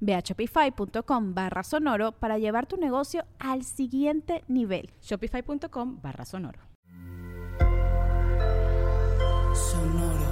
[0.00, 4.90] Ve a shopify.com barra sonoro para llevar tu negocio al siguiente nivel.
[5.02, 6.60] Shopify.com barra sonoro.
[9.54, 10.28] Sonoro.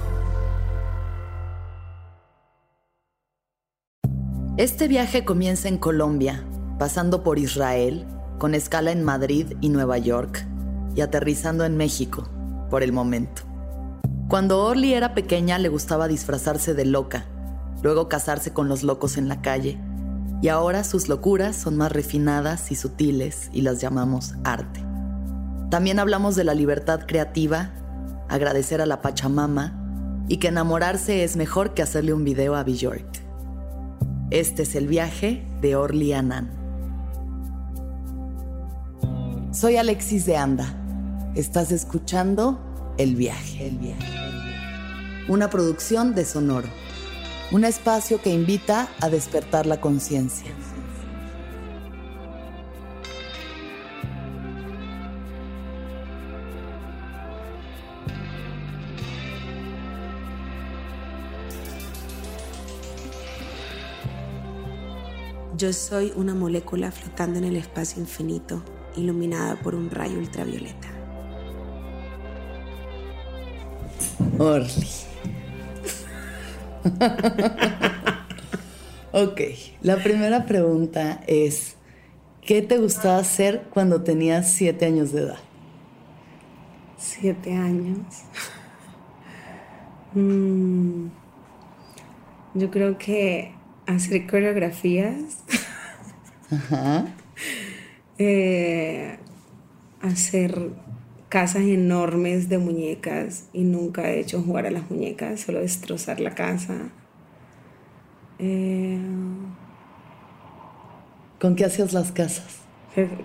[4.57, 6.43] Este viaje comienza en Colombia,
[6.79, 8.07] pasando por Israel,
[8.39, 10.47] con escala en Madrid y Nueva York,
[10.95, 12.27] y aterrizando en México,
[12.69, 13.43] por el momento.
[14.27, 17.25] Cuando Orly era pequeña le gustaba disfrazarse de loca
[17.81, 19.79] luego casarse con los locos en la calle,
[20.41, 24.83] y ahora sus locuras son más refinadas y sutiles y las llamamos arte.
[25.69, 27.71] También hablamos de la libertad creativa,
[28.29, 33.23] agradecer a la Pachamama y que enamorarse es mejor que hacerle un video a Bjork.
[34.29, 36.51] Este es el viaje de Orly Annan.
[39.51, 40.67] Soy Alexis de Anda.
[41.33, 42.59] Estás escuchando
[42.97, 43.67] El viaje.
[43.67, 44.05] El viaje.
[45.29, 46.67] Una producción de Sonoro
[47.51, 50.51] un espacio que invita a despertar la conciencia.
[65.55, 68.61] Yo soy una molécula flotando en el espacio infinito,
[68.95, 70.87] iluminada por un rayo ultravioleta.
[74.37, 75.06] Orly.
[79.11, 79.41] ok,
[79.81, 81.77] la primera pregunta es,
[82.41, 85.39] ¿qué te gustaba hacer cuando tenías siete años de edad?
[86.97, 88.07] Siete años.
[90.13, 91.09] Mm,
[92.53, 93.53] yo creo que
[93.85, 95.43] hacer coreografías.
[96.51, 97.05] Ajá.
[98.19, 99.19] Eh,
[100.01, 100.71] hacer
[101.29, 106.35] casas enormes de muñecas y nunca he hecho jugar a las muñecas, solo destrozar la
[106.35, 106.89] casa.
[108.39, 108.99] Eh,
[111.39, 112.59] ¿Con qué hacías las casas?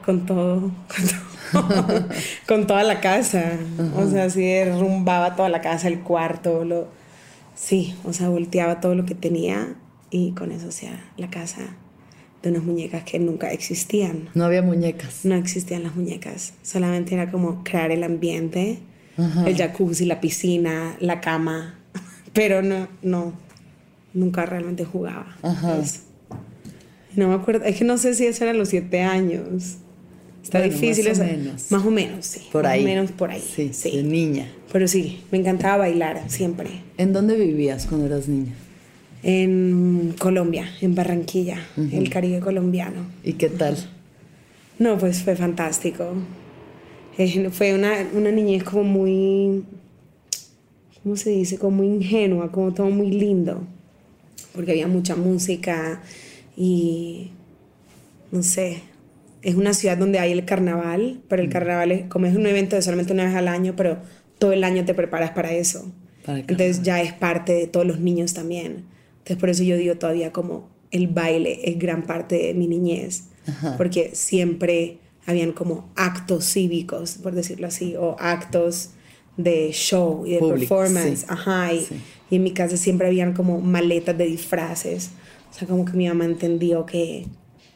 [0.05, 0.71] Con todo,
[2.47, 3.53] con, toda la casa.
[3.97, 6.89] O sea, así derrumbaba toda la casa, el cuarto, lo...
[7.55, 9.75] Sí, o sea, volteaba todo lo que tenía
[10.11, 11.77] y con eso, o sea, la casa
[12.43, 14.29] de unas muñecas que nunca existían.
[14.35, 15.25] No había muñecas.
[15.25, 16.55] No existían las muñecas.
[16.63, 18.79] Solamente era como crear el ambiente,
[19.47, 21.79] el jacuzzi, la piscina, la cama.
[22.33, 23.33] Pero no, no,
[24.15, 25.37] nunca realmente jugaba.
[27.15, 29.77] No me acuerdo, es que no sé si eso era los siete años.
[30.43, 31.07] Está difícil.
[31.09, 31.71] Más o menos.
[31.71, 32.41] Más o menos, sí.
[32.51, 32.83] Por más ahí.
[32.83, 33.41] o menos por ahí.
[33.55, 34.51] Sí, sí, de niña.
[34.73, 36.83] Pero sí, me encantaba bailar siempre.
[36.99, 38.53] ¿En dónde vivías cuando eras niña?
[39.23, 43.07] En Colombia, en Barranquilla, el Caribe colombiano.
[43.23, 43.77] ¿Y qué tal?
[44.79, 46.13] No, pues fue fantástico.
[47.19, 49.65] Eh, fue una, una niñez como muy,
[51.03, 51.59] ¿cómo se dice?
[51.59, 53.63] Como muy ingenua, como todo muy lindo.
[54.55, 56.03] Porque había mucha música
[56.57, 57.31] y,
[58.33, 58.83] no sé,
[59.43, 62.77] es una ciudad donde hay el carnaval, pero el carnaval es, como es un evento
[62.77, 63.99] de solamente una vez al año, pero
[64.39, 65.93] todo el año te preparas para eso.
[66.27, 68.85] Entonces ya es parte de todos los niños también.
[69.23, 73.29] Entonces por eso yo digo todavía como el baile es gran parte de mi niñez,
[73.79, 78.91] porque siempre habían como actos cívicos, por decirlo así, o actos
[79.37, 81.25] de show y de performance.
[81.29, 81.87] Ajá, y,
[82.31, 85.11] y, en mi casa siempre habían como maletas de disfraces.
[85.51, 87.27] O sea, como que mi mamá entendió que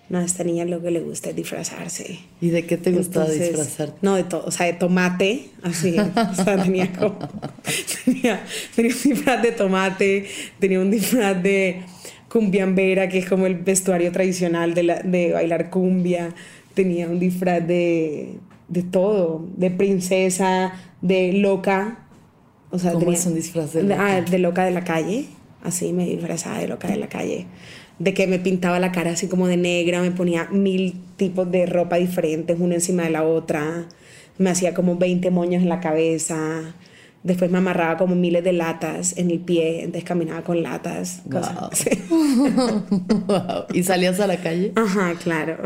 [0.08, 2.20] no, a esta niña lo que le gusta es disfrazarse.
[2.40, 3.98] ¿Y de qué te gustaba disfrazarte?
[4.02, 5.96] No, de todo, o sea, de tomate, así.
[5.98, 7.18] o sea, tenía como.
[8.04, 8.44] Tenía,
[8.76, 10.26] tenía, un disfraz de tomate,
[10.60, 11.82] tenía un disfraz de
[12.28, 16.32] cumbiambera, que es como el vestuario tradicional de, la, de bailar cumbia.
[16.74, 18.38] Tenía un disfraz de,
[18.68, 22.06] de todo, de princesa, de loca.
[22.70, 24.06] O sea, ¿Cómo es un disfraz de loca?
[24.06, 25.26] Ah, de loca de la calle.
[25.64, 27.46] Así me disfrazaba de loca de la calle
[27.98, 31.66] de que me pintaba la cara así como de negra, me ponía mil tipos de
[31.66, 33.86] ropa diferentes, una encima de la otra.
[34.38, 36.74] me hacía como 20 moños en la cabeza.
[37.22, 41.22] Después me amarraba como miles de latas en el pie, entonces caminaba con latas.
[41.30, 41.68] cosas Wow.
[41.72, 41.90] así.
[43.26, 43.64] Wow.
[43.72, 44.72] ¿Y salías a la calle?
[44.76, 45.64] Ajá, claro.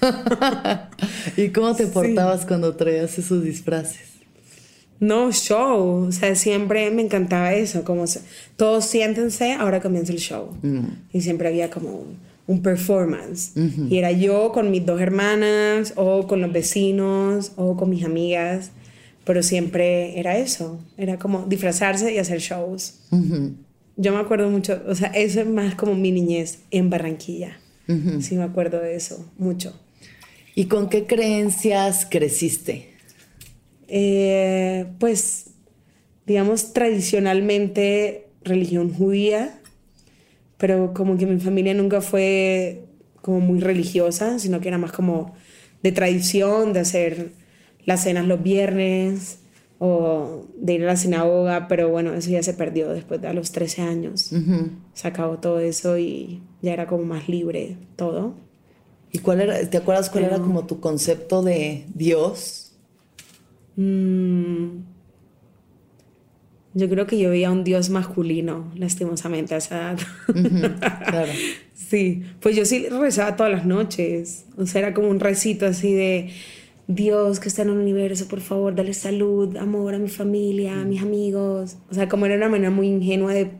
[1.36, 4.13] ¿Y cómo te portabas cuando traías esos disfraces?
[5.06, 6.06] No, show.
[6.08, 7.84] O sea, siempre me encantaba eso.
[7.84, 8.04] Como
[8.56, 10.50] todos siéntense, ahora comienza el show.
[11.12, 12.16] Y siempre había como un,
[12.46, 13.52] un performance.
[13.90, 18.70] Y era yo con mis dos hermanas, o con los vecinos, o con mis amigas.
[19.24, 20.78] Pero siempre era eso.
[20.96, 23.00] Era como disfrazarse y hacer shows.
[23.96, 27.58] Yo me acuerdo mucho, o sea, eso es más como mi niñez en Barranquilla.
[28.20, 29.78] Sí, me acuerdo de eso, mucho.
[30.54, 32.93] ¿Y con qué creencias creciste?
[33.88, 35.50] Eh, pues,
[36.26, 39.60] digamos, tradicionalmente religión judía,
[40.58, 42.84] pero como que mi familia nunca fue
[43.20, 45.34] como muy religiosa, sino que era más como
[45.82, 47.32] de tradición, de hacer
[47.84, 49.38] las cenas los viernes
[49.78, 53.32] o de ir a la sinagoga, pero bueno, eso ya se perdió después de a
[53.32, 54.30] los 13 años.
[54.94, 58.34] Se acabó todo eso y ya era como más libre todo.
[59.12, 62.63] ¿Y cuál era, te acuerdas cuál era como tu concepto de Dios?
[63.76, 64.78] Mm,
[66.74, 69.98] yo creo que yo veía un dios masculino, lastimosamente, a esa edad.
[71.06, 71.32] Claro.
[71.74, 74.46] sí, pues yo sí rezaba todas las noches.
[74.56, 76.30] O sea, era como un recito así de
[76.88, 80.84] Dios que está en el universo, por favor, dale salud, amor a mi familia, a
[80.84, 81.76] mis amigos.
[81.90, 83.52] O sea, como era una manera muy ingenua de...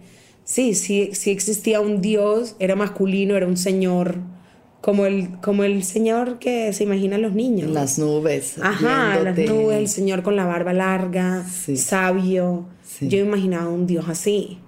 [0.45, 4.19] Sí, sí, sí existía un dios, era masculino, era un señor,
[4.85, 7.71] como el, como el señor que se imaginan los niños.
[7.71, 8.59] Las nubes.
[8.61, 9.63] Ajá, las viéndote.
[9.65, 11.79] nubes, el señor con la barba larga, Sí.
[11.79, 12.67] sabio.
[12.85, 13.09] Sí.
[13.09, 14.59] Yo imaginaba un Dios así.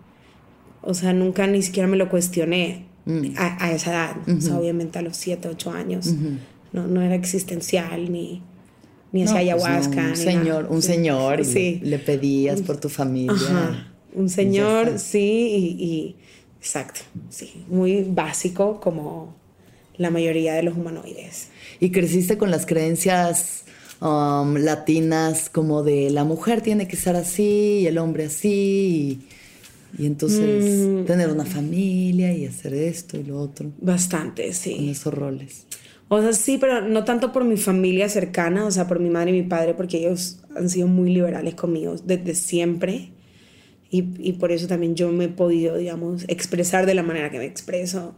[0.81, 3.35] O sea, nunca ni siquiera me lo cuestioné Mm.
[3.37, 4.17] a, a esa edad.
[4.27, 6.15] O sea, obviamente a los 7, 8 años.
[6.73, 8.43] no, no era existencial ni,
[9.13, 10.01] ni No, hacía pues no, ayahuasca.
[10.03, 10.75] un ni señor, nada.
[10.75, 10.89] un Sí.
[10.89, 11.81] señor y Sí.
[11.85, 13.35] le pedías por tu familia.
[13.35, 13.93] Ajá.
[14.15, 14.99] Un Y señor, está.
[14.99, 15.21] sí,
[15.79, 16.17] y, y-
[16.59, 19.37] exacto, sí, muy básico como
[19.99, 21.49] la mayoría de los humanoides.
[21.81, 23.65] Y creciste con las creencias
[24.01, 29.21] um, latinas como de la mujer tiene que ser así y el hombre así
[29.99, 31.05] y, y entonces Mm.
[31.07, 34.89] tener una familia y hacer esto y lo otro Bastante, con sí.
[34.91, 35.67] esos roles.
[36.09, 39.31] O sea, sí, pero no tanto por mi familia cercana, o sea, por mi madre
[39.31, 43.11] y mi padre, porque ellos han sido muy liberales conmigo desde siempre.
[43.91, 47.39] Y, y por eso también yo me he podido, digamos, expresar de la manera que
[47.39, 48.15] me expreso.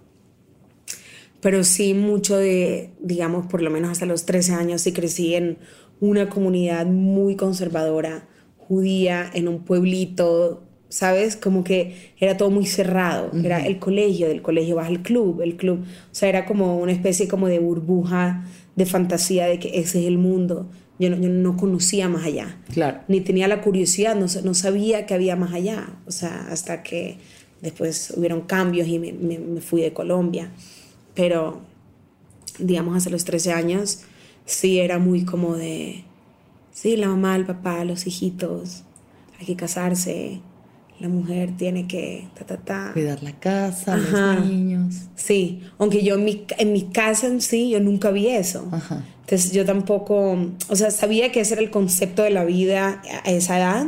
[1.40, 5.58] Pero sí mucho de, digamos, por lo menos hasta los 13 años, sí crecí en
[6.00, 11.36] una comunidad muy conservadora, judía, en un pueblito, ¿sabes?
[11.36, 13.30] Como que era todo muy cerrado.
[13.42, 15.80] Era el colegio, del colegio vas al club, el club.
[15.84, 18.44] O sea, era como una especie como de burbuja
[18.76, 20.68] de fantasía de que ese es el mundo.
[20.98, 22.98] Yo no, yo no conocía más allá Claro.
[23.06, 26.00] ni tenía la curiosidad, no, no sabía que había más allá.
[26.06, 27.18] O sea, hasta que
[27.62, 30.50] después hubieron cambios y me, me- me fui de Colombia.
[31.18, 31.62] Pero,
[32.60, 34.02] digamos, hasta los 13 años,
[34.44, 36.04] sí era muy como de,
[36.72, 38.84] sí, la mamá, el papá, los hijitos,
[39.40, 40.40] hay que casarse,
[41.00, 42.90] la mujer tiene que, ta, ta, ta.
[42.92, 44.36] Cuidar la casa, Ajá.
[44.36, 44.94] los niños.
[45.16, 48.68] Sí, aunque yo en mi, en mi casa en sí, yo nunca vi eso.
[48.70, 49.04] Ajá.
[49.22, 50.38] Entonces yo tampoco,
[50.68, 53.86] o sea, sabía que ese era el concepto de la vida a esa edad,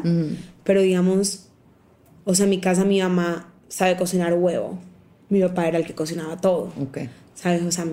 [0.65, 1.47] pero digamos,
[2.25, 4.81] o sea, en mi casa mi mamá sabe cocinar huevo,
[5.31, 6.99] mi papá era el que cocinaba todo, Ok.
[7.35, 7.63] ¿Sabes?
[7.63, 7.85] O sea,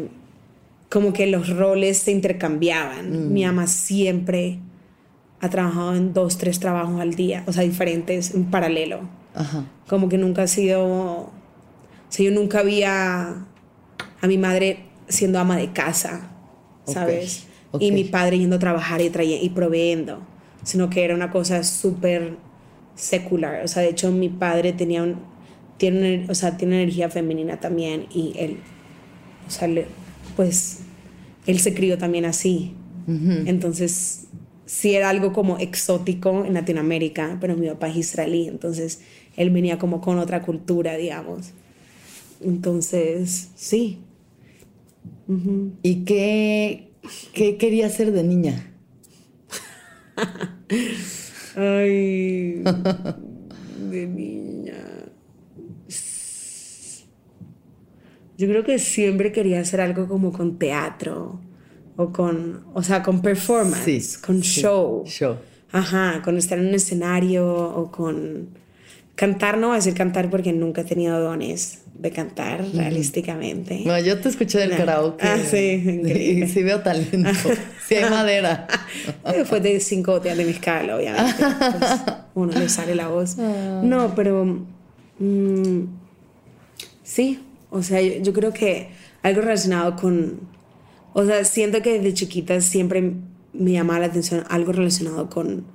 [0.90, 3.34] como que los roles se intercambiaban.
[3.34, 4.60] Mi mamá siempre
[5.40, 9.02] ha trabajado en dos, tres trabajos al día, o sea, diferentes, en paralelo
[9.36, 9.66] Ajá.
[9.88, 11.32] como que nunca ha sido, o
[12.10, 13.46] sea, yo nunca vi a,
[14.22, 16.32] a mi madre siendo ama de casa,
[16.86, 17.46] ¿sabes?
[17.72, 17.94] Ok, Y ok.
[17.94, 20.20] mi padre yendo a trabajar y, traye- y proveyendo,
[20.64, 22.36] sino que era una cosa súper
[22.96, 25.18] secular, o sea, de hecho mi padre tenía un,
[25.78, 28.58] tiene, o sea, tiene energía femenina también y él,
[29.48, 29.88] o sea, le-
[30.36, 30.80] pues
[31.46, 32.74] él se crió también así,
[33.48, 34.26] entonces
[34.66, 39.00] sí era algo como exótico en Latinoamérica, pero mi papá es israelí, entonces
[39.38, 41.52] él venía como con otra cultura, digamos.
[42.42, 44.00] Entonces, sí.
[45.84, 46.92] ¿Y qué,
[47.34, 48.74] qué querías ser de niña?
[51.56, 52.62] Ay,
[53.92, 54.84] de niña.
[58.38, 61.40] Yo creo que siempre quería hacer algo como con teatro
[61.96, 65.04] o con, o sea, con performance, Sí, con sí, show.
[65.06, 65.36] show.
[65.72, 68.50] Ajá, con estar en un escenario o con...
[69.16, 73.82] cantar no voy a decir cantar porque nunca he tenido dones de cantar realísticamente.
[73.84, 75.26] No, yo te escuché del karaoke.
[75.28, 76.44] Ah, sí, increíble.
[76.46, 77.30] Y sí veo talento.
[77.88, 78.68] sí hay madera.
[79.36, 81.34] Después de cinco días de mezcal, obviamente.
[81.40, 81.92] pues,
[82.36, 83.36] uno le sale la voz.
[83.40, 83.82] Ah.
[83.84, 84.46] No, pero
[85.18, 85.84] mm,
[87.04, 88.90] sí, o sea, yo, yo creo que
[89.24, 90.40] algo relacionado con,
[91.14, 93.14] o sea, siento que desde chiquita siempre
[93.54, 95.66] me llamaba la atención algo relacionado con,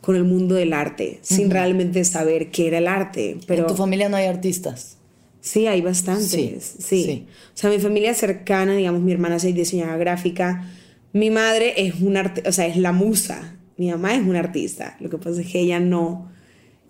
[0.00, 3.38] con el mundo del arte, sin realmente saber qué era el arte.
[3.46, 4.98] Pero ¿En tu familia no hay artistas?
[5.40, 6.30] Sí, hay bastantes.
[6.30, 7.26] Sí, Sí, sí.
[7.54, 10.68] O sea, mi familia cercana, digamos, mi hermana es diseñadora gráfica.
[11.12, 13.56] Mi madre es una o sea, es la musa.
[13.76, 14.96] Mi mamá es una artista.
[15.00, 16.31] Lo que pasa es que ella no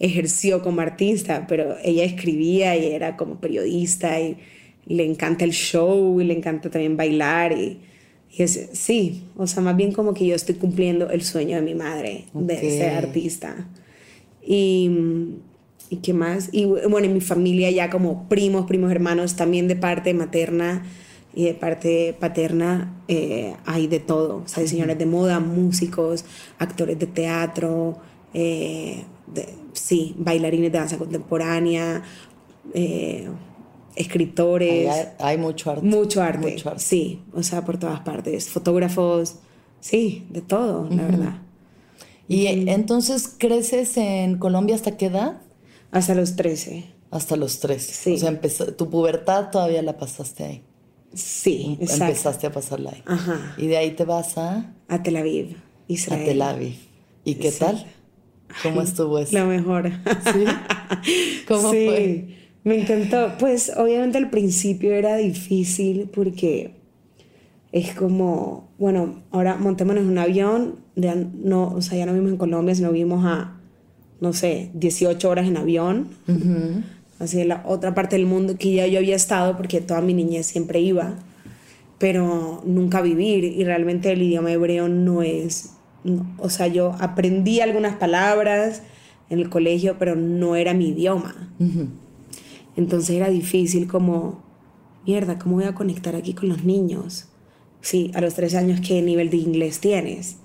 [0.02, 4.36] ejerció como artista, pero ella escribía y era como periodista y,
[4.84, 7.78] le encanta el show y le encanta también bailar y,
[8.36, 11.62] y es, sí, o sea, más bien como que yo estoy cumpliendo el sueño de
[11.62, 12.60] mi madre de Ok.
[12.60, 13.68] ser artista.
[14.44, 14.90] Y,
[15.88, 16.48] ¿Y qué más?
[16.50, 20.82] Y bueno, en mi familia ya como primos, primos hermanos, también de parte materna
[21.34, 24.42] y de parte paterna, eh, hay de todo.
[24.44, 26.24] O sea, diseñadores de moda, músicos,
[26.58, 27.98] actores de teatro,
[28.34, 32.02] eh, de- sí, bailarines de danza contemporánea,
[32.74, 33.28] eh,
[33.96, 34.88] escritores.
[34.90, 35.86] Hay, hay mucho arte.
[35.86, 36.82] Mucho arte, Mucho arte.
[36.82, 38.48] sí, o sea, por todas partes.
[38.48, 39.36] Fotógrafos,
[39.80, 41.38] sí, de todo, la verdad.
[42.28, 45.40] Y entonces creces en Colombia hasta qué edad?
[45.90, 46.84] Hasta los 13.
[47.10, 47.92] Hasta los 13.
[47.92, 48.12] Sí.
[48.14, 50.62] O sea, empezó- tu pubertad todavía la pasaste ahí.
[51.12, 52.04] Sí, exacto.
[52.04, 53.02] Empezaste a pasarla ahí.
[53.04, 53.54] Ajá.
[53.58, 56.24] Y de ahí te vas a, A Tel Aviv, a Israel.
[56.24, 56.76] Tel Aviv.
[57.24, 57.58] ¿Y qué Sí.
[57.58, 57.86] tal?
[58.62, 59.38] ¿Cómo estuvo eso?
[59.38, 59.90] Lo mejor.
[60.32, 60.44] ¿Sí?
[61.48, 62.24] ¿Cómo sí, fue?
[62.64, 63.32] Me encantó.
[63.38, 66.74] Pues obviamente al principio era difícil porque
[67.72, 72.32] es como, bueno, ahora montémonos en un avión, ya no, o sea, ya no vivimos
[72.32, 73.58] en Colombia, sino vivimos a,
[74.20, 76.08] no sé, 18 horas en avión.
[77.18, 80.12] Así en la otra parte del mundo que ya yo había estado porque toda mi
[80.12, 81.14] niñez siempre iba,
[81.98, 87.60] pero nunca vivir y realmente el idioma hebreo no es, no, o sea, yo aprendí
[87.60, 88.82] algunas palabras
[89.30, 91.50] en el colegio, pero no era mi idioma.
[92.76, 94.42] Entonces era difícil como,
[95.06, 97.26] mierda, ¿cómo voy a conectar aquí con los niños?
[97.80, 100.36] Sí, a los tres años, ¿qué nivel de inglés tienes?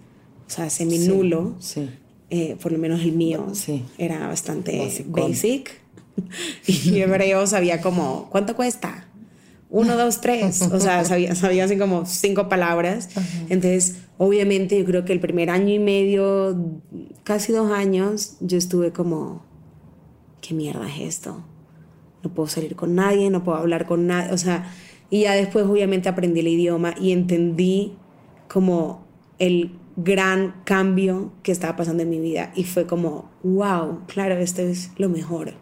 [0.48, 1.56] O sea, semi nulo.
[1.60, 1.90] Sí.
[2.30, 3.84] Eh, por lo menos el mío Sí.
[3.98, 5.30] era bastante Basicón.
[5.32, 5.72] basic.
[6.68, 9.07] Y hebreo sabía como, ¿cuánto cuesta?
[9.70, 10.62] Uno, dos, tres.
[10.72, 13.10] O sea, sabía, sabía así como cinco palabras.
[13.50, 16.82] Entonces, obviamente, yo creo que el primer año y medio,
[17.24, 19.44] casi dos años, yo estuve como,
[20.42, 21.44] ¿qué mierda es esto?
[22.24, 24.32] No puedo salir con nadie, no puedo hablar con nadie.
[24.34, 24.72] O sea,
[25.10, 27.94] y ya después, obviamente, aprendí el idioma y entendí
[28.48, 29.06] como
[29.40, 32.52] el gran cambio que estaba pasando en mi vida.
[32.56, 35.54] Y fue como, wow, claro, esto es lo mejor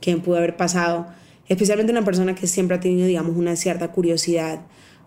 [0.00, 1.06] que me pudo haber pasado.
[1.50, 4.60] Especialmente una persona que siempre ha tenido, digamos, una cierta curiosidad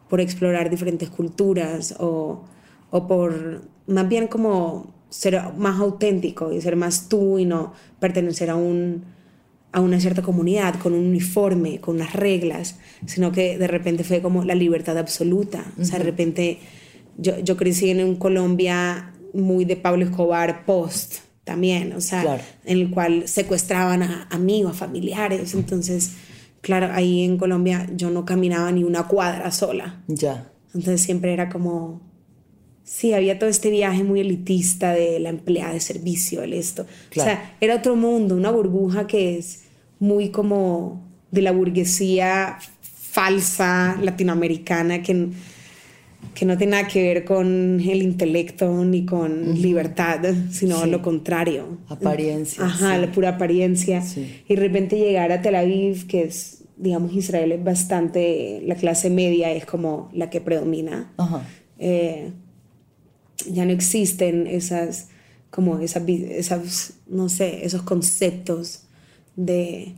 [0.09, 2.43] por explorar diferentes culturas o,
[2.91, 8.49] o por más bien como ser más auténtico y ser más tú y no pertenecer
[8.49, 9.05] a un
[9.71, 14.21] a una cierta comunidad con un uniforme, con unas reglas, sino que de repente fue
[14.21, 15.65] como la libertad absoluta.
[15.81, 16.59] O sea, de repente
[17.17, 22.43] yo, yo crecí en un Colombia muy de Pablo Escobar post también, o sea, Claro.
[22.65, 25.55] en el cual secuestraban a amigos, a familiares.
[25.55, 26.11] Entonces,
[26.63, 30.01] claro, ahí en Colombia yo no caminaba ni una cuadra sola.
[30.07, 30.49] Ya.
[30.73, 32.01] Entonces siempre era como,
[32.83, 36.87] sí, había todo este viaje muy elitista de la empleada de servicio, el esto.
[37.09, 37.29] Claro.
[37.29, 39.65] O sea, era otro mundo, una burbuja que es
[39.99, 45.31] muy como de la burguesía falsa latinoamericana que,
[46.33, 50.19] que no tiene nada que ver con el intelecto ni con libertad,
[50.51, 50.89] sino Sí.
[50.89, 51.77] lo contrario.
[51.87, 53.01] Apariencia, Ajá, sí.
[53.01, 54.01] la pura apariencia.
[54.01, 54.41] Sí.
[54.47, 59.09] Y de repente llegar a Tel Aviv, que es, digamos, Israel es bastante, la clase
[59.09, 61.13] media es como la que predomina.
[61.17, 61.47] Ajá.
[61.79, 62.31] Eh,
[63.49, 65.09] ya no existen esas,
[65.49, 68.83] como esas, esas, no sé, esos conceptos
[69.35, 69.93] de,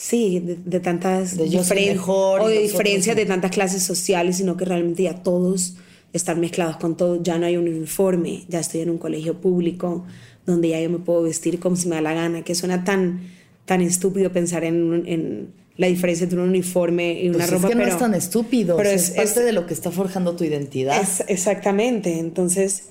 [0.00, 4.56] sí, de, de tantas De diferen- mejor o de diferencias de tantas clases sociales, sino
[4.56, 5.74] que realmente ya todos
[6.12, 10.04] están mezclados con todo, ya no hay un uniforme, ya estoy en un colegio público
[10.46, 13.22] donde ya yo me puedo vestir como si me da la gana, que suena tan,
[13.66, 17.70] tan estúpido pensar en, en la diferencia entre un uniforme y una Pues ropa, es
[17.72, 18.76] que pero no es tan estúpido.
[18.76, 21.00] pero es- es, parte es- de lo que está forjando tu identidad.
[21.02, 22.18] es- exactamente.
[22.20, 22.90] Entonces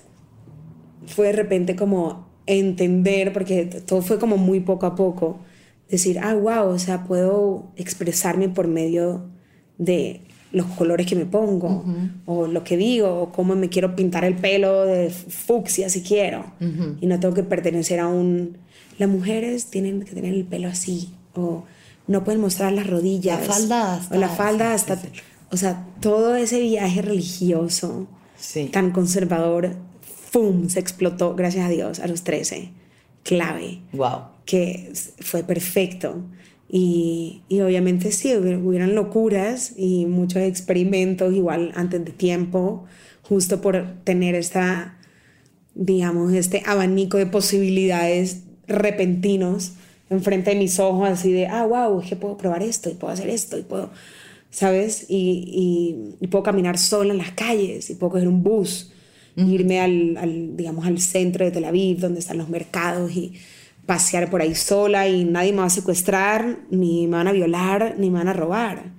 [1.08, 5.40] fue de repente como entender, porque todo fue como muy poco a poco,
[5.89, 9.29] decir, ah, wow, o sea, puedo expresarme por medio
[9.77, 11.84] de los colores que me pongo,
[12.25, 16.46] o lo que digo, o cómo me quiero pintar el pelo de fucsia si quiero.
[17.01, 18.58] Y no tengo que pertenecer a un...
[18.98, 21.65] Las mujeres tienen que tener el pelo así, o
[22.08, 23.48] no pueden mostrar las rodillas.
[23.48, 24.15] La falda hasta...
[24.15, 25.00] O la falda hasta...
[25.51, 28.08] O sea, todo ese viaje religioso
[28.72, 29.75] tan conservador,
[30.32, 30.70] ¡fum!
[30.70, 32.72] Se explotó, gracias a Dios, a los 13.
[33.24, 33.82] Clave.
[33.94, 34.37] Wow.
[34.48, 36.24] Que fue perfecto.
[36.68, 42.86] Y, y, obviamente sí, hubieran locuras y muchos experimentos igual antes de tiempo,
[43.22, 44.98] justo por tener esta,
[45.75, 49.74] digamos, este abanico de posibilidades repentinos
[50.10, 53.13] enfrente de mis ojos, así de, ah, wow, es que puedo probar esto y puedo
[53.13, 53.89] hacer esto y puedo,
[54.50, 55.06] ¿sabes?
[55.10, 58.92] Y, y, puedo caminar sola en las calles y puedo coger un bus,
[59.36, 63.34] irme al, al, digamos, al centro de Tel Aviv, donde están los mercados y
[63.88, 67.96] pasear por ahí sola y nadie me va a secuestrar, ni me van a violar,
[67.98, 68.91] ni me van a robar.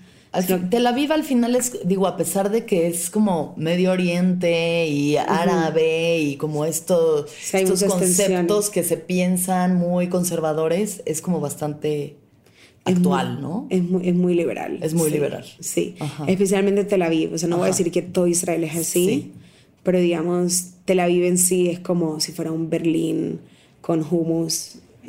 [0.71, 5.16] Tel Aviv al final es, digo, a pesar de que es como Medio Oriente y
[5.16, 12.16] árabe y como esto, estos conceptos que se piensan muy conservadores, es como bastante
[12.85, 13.66] actual, ¿no?
[13.71, 14.78] Es muy, es muy liberal.
[14.83, 15.45] Es muy liberal.
[15.61, 17.35] Sí, especialmente Tel Aviv.
[17.35, 19.33] O sea, no voy a decir que todo Israel es así,
[19.83, 23.40] pero digamos, Tel Aviv en sí es como si fuera un Berlín
[23.88, 24.80] con hummus.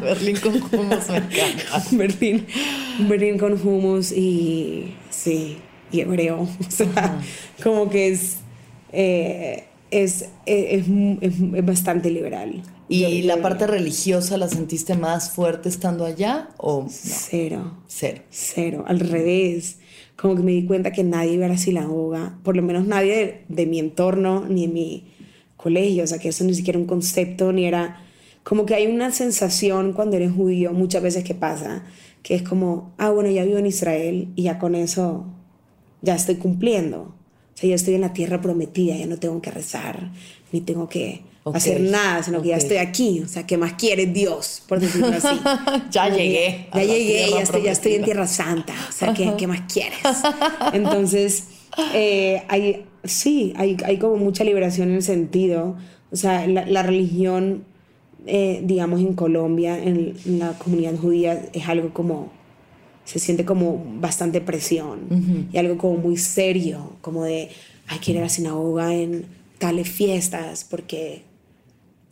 [0.00, 1.84] Berlín con hummus me encanta.
[1.92, 2.44] Berlín,
[3.08, 5.58] Berlín con hummus y sí,
[5.92, 6.48] y hebreo.
[6.66, 7.20] O sea,
[7.62, 8.38] como que es,
[8.90, 10.84] eh, es, es,
[11.20, 12.60] es, bastante liberal.
[12.88, 17.76] ¿Y la parte religiosa la sentiste más fuerte estando allá o Cero.
[17.86, 18.22] Cero.
[18.30, 19.78] Cero, al revés.
[20.16, 23.14] Como que me di cuenta que nadie iba a la sinagoga, por lo menos nadie
[23.14, 25.09] de, de mi entorno ni de mi
[25.60, 28.00] colegio, o sea, que eso ni siquiera un concepto, ni era
[28.42, 31.84] como que hay una sensación cuando eres judío, muchas veces que pasa,
[32.22, 35.26] que es como, ah, bueno, ya vivo en Israel y ya con eso
[36.02, 37.00] ya estoy cumpliendo.
[37.54, 40.10] O sea, ya estoy en la tierra prometida, ya no tengo que rezar,
[40.52, 43.20] ni tengo que hacer nada, sino que ya estoy aquí.
[43.20, 44.62] O sea, ¿qué más quiere Dios?
[44.66, 45.40] Por decirlo así.
[45.90, 46.68] ya llegué.
[46.72, 48.74] Ya llegué, ya estoy, ya estoy en Tierra Santa.
[48.88, 49.98] O sea, ¿qué, ¿qué más quieres?
[50.72, 51.44] Entonces,
[51.94, 55.76] eh, hay, sí, hay, hay, como mucha liberación en el sentido,
[56.10, 57.64] o sea, la, religión,
[58.26, 62.32] eh, digamos, en Colombia, en, la comunidad judía, es algo como,
[63.04, 67.50] se siente como bastante presión y algo como muy serio, como de,
[67.86, 69.26] hay que ir a la sinagoga en
[69.58, 71.28] tales fiestas porque...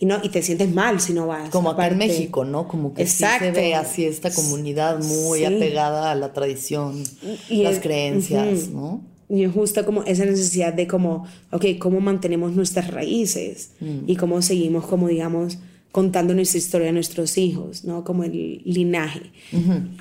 [0.00, 1.50] Y, no, y te sientes mal si no vas.
[1.50, 2.68] Como acá en México, ¿no?
[2.68, 7.02] Como que sí se ve así esta comunidad muy apegada a la tradición,
[7.48, 9.00] y las creencias, ¿no?
[9.00, 9.17] y es
[9.52, 13.98] justo como esa necesidad de como, ok, cómo mantenemos nuestras raíces mm.
[14.06, 15.58] y cómo seguimos como, digamos,
[15.92, 18.04] contando nuestra historia a nuestros hijos, ¿no?
[18.04, 19.32] Como el linaje.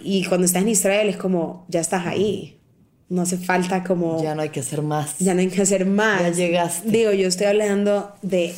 [0.03, 2.57] Y cuando estás en Israel es como, ya estás ahí.
[3.09, 4.21] No hace falta como...
[4.21, 5.17] Ya no hay que hacer más.
[5.19, 6.21] Ya no hay que hacer más.
[6.21, 6.89] Ya llegaste.
[6.89, 8.53] Digo, yo estoy hablando de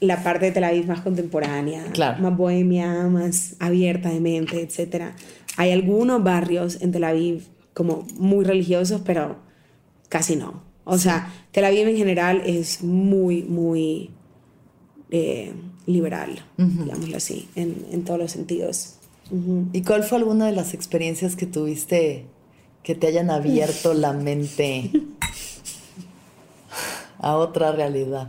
[0.00, 2.22] la parte de Tel Aviv más contemporánea, claro.
[2.22, 5.06] más bohemia, más abierta de mente, etc.
[5.56, 7.44] Hay algunos barrios en Tel Aviv
[7.74, 9.36] como muy religiosos, pero
[10.08, 10.62] casi no.
[10.84, 14.10] O sea, Tel Aviv en general es muy, muy
[15.10, 15.52] eh,
[15.86, 18.94] liberal, digámoslo así, en, todos los sentidos.
[19.72, 22.26] ¿Y cuál fue alguna de las experiencias que tuviste
[22.84, 24.92] que te hayan abierto la mente
[27.18, 28.28] a otra realidad?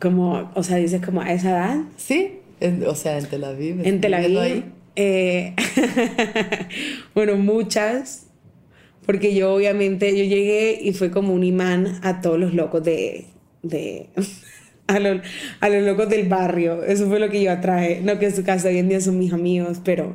[0.00, 1.80] Como, o sea, dices como a esa edad.
[1.96, 2.40] Sí,
[2.86, 3.86] o sea, en Tel Aviv.
[3.86, 4.64] En Tel Aviv.
[4.96, 5.54] Eh,
[7.14, 8.27] bueno, muchas.
[9.08, 13.24] Porque yo obviamente, yo llegué y fue como un imán a todos los locos de...
[13.62, 14.10] de
[14.86, 15.22] a, los,
[15.60, 16.82] a los locos del barrio.
[16.84, 18.02] Eso fue lo que yo atraje.
[18.04, 20.14] No que en su casa hoy en día son mis amigos, pero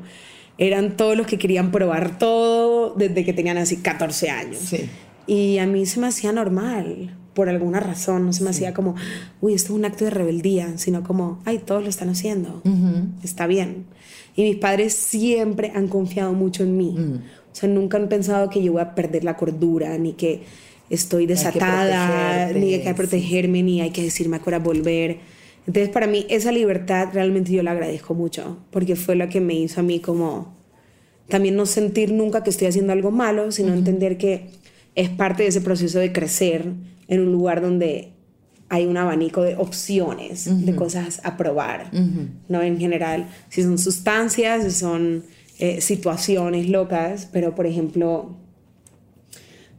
[0.59, 4.59] eran todos los que querían probar todo desde que tenían así 14 años.
[4.59, 4.87] Sí.
[5.25, 8.27] Y a mí se me hacía normal, por alguna razón.
[8.27, 8.93] No se me hacía como,
[9.41, 12.61] uy, esto es un acto de rebeldía, sino como, ay, todos lo están haciendo.
[13.23, 13.85] Está bien.
[14.35, 16.95] Y mis padres siempre han confiado mucho en mí.
[16.95, 17.42] Mm.
[17.53, 20.41] O sea, nunca han pensado que yo voy a perder la cordura, ni que
[20.89, 25.19] estoy desatada, ni que hay que protegerme, ni hay que decirme a qué hora volver.
[25.67, 29.53] Entonces, para mí, esa libertad realmente yo la agradezco mucho, porque fue lo que me
[29.53, 30.55] hizo a mí como
[31.29, 34.49] también no sentir nunca que estoy haciendo algo malo, sino entender que
[34.95, 36.65] es parte de ese proceso de crecer
[37.07, 38.09] en un lugar donde
[38.69, 41.91] hay un abanico de opciones, de cosas a probar,
[42.49, 42.61] ¿no?
[42.63, 45.23] En general, si son sustancias, si son
[45.63, 48.35] eh, situaciones locas, pero por ejemplo,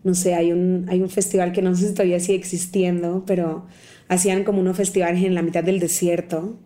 [0.02, 3.66] no sé, hay un, hay un festival que no sé si todavía sigue existiendo, pero
[4.08, 6.58] hacían como unos festivales en la mitad del desierto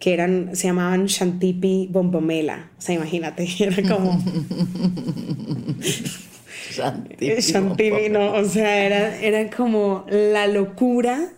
[0.00, 2.72] que eran, se llamaban Shantipi Bombomela.
[2.76, 4.20] O sea, imagínate, era como...
[6.72, 11.34] Shantipi, Shantipi, no, o sea, era, era como la locura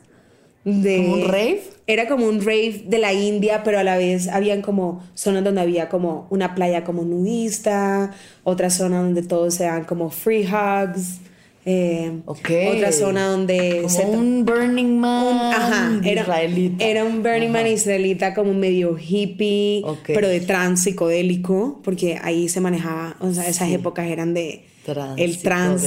[0.65, 0.97] de...
[0.99, 1.61] ¿Como un rave?
[1.87, 5.61] Era como un rave de la India, pero a la vez habían como zonas donde
[5.61, 8.13] había como una playa como nudista,
[8.45, 11.19] otra zona donde todos se dan como free hugs.
[11.65, 12.51] eh, Ok.
[12.75, 16.85] Otra zona donde Como un Burning Man un- ajá, era, israelita.
[16.85, 22.61] era un Burning Man israelita como medio hippie, pero de trans psicodélico, porque ahí se
[22.61, 23.75] manejaba, o sea, esas Sí.
[23.75, 25.85] épocas eran de Trans el trans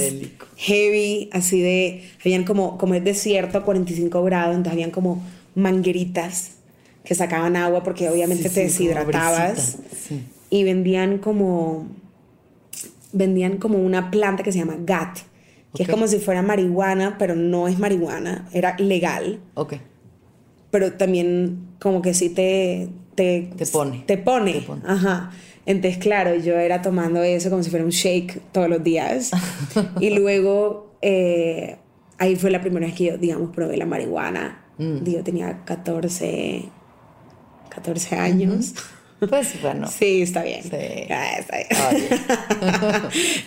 [0.56, 5.22] heavy, así de, habían como, como es desierto a 45 grados, entonces habían como
[5.54, 6.52] mangueritas
[7.04, 9.78] que sacaban agua porque obviamente Sí, te sí, deshidratabas
[10.08, 10.22] sí.
[10.50, 11.86] y vendían como
[13.12, 15.18] vendían como una planta que se llama gat
[15.74, 19.74] que es como si fuera marihuana pero no es marihuana era legal Ok.
[20.70, 24.04] pero también como que sí te te, Te pone.
[24.06, 24.82] te pone Te pone.
[24.86, 25.32] ajá
[25.66, 29.32] entonces claro yo era tomando eso como si fuera un shake todos los días
[30.00, 31.76] y luego eh,
[32.18, 35.04] ahí fue la primera vez que yo digamos probé la marihuana Mm.
[35.10, 36.64] yo tenía 14
[37.70, 38.74] 14 años
[39.18, 39.86] Pues bueno.
[39.98, 40.62] Sí, está bien.
[40.62, 41.06] Sí.
[41.10, 41.68] Ah, está bien.
[41.88, 42.08] Oye.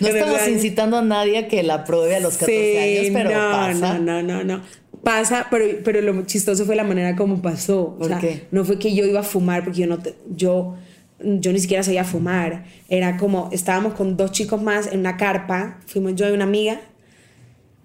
[0.00, 3.30] No estamos incitando a nadie a que la pruebe a los 14 Sí, años, pero
[3.30, 3.98] no, pasa.
[4.00, 4.62] No, no, no, no.
[5.02, 7.80] Pasa, pero, pero lo chistoso fue la manera como pasó.
[7.82, 8.46] O ¿Por sea, qué?
[8.50, 10.76] no fue que yo iba a fumar porque yo no te- yo
[11.22, 12.64] yo ni siquiera sabía fumar.
[12.88, 16.80] Era como estábamos con dos chicos más en una carpa, fuimos yo y una amiga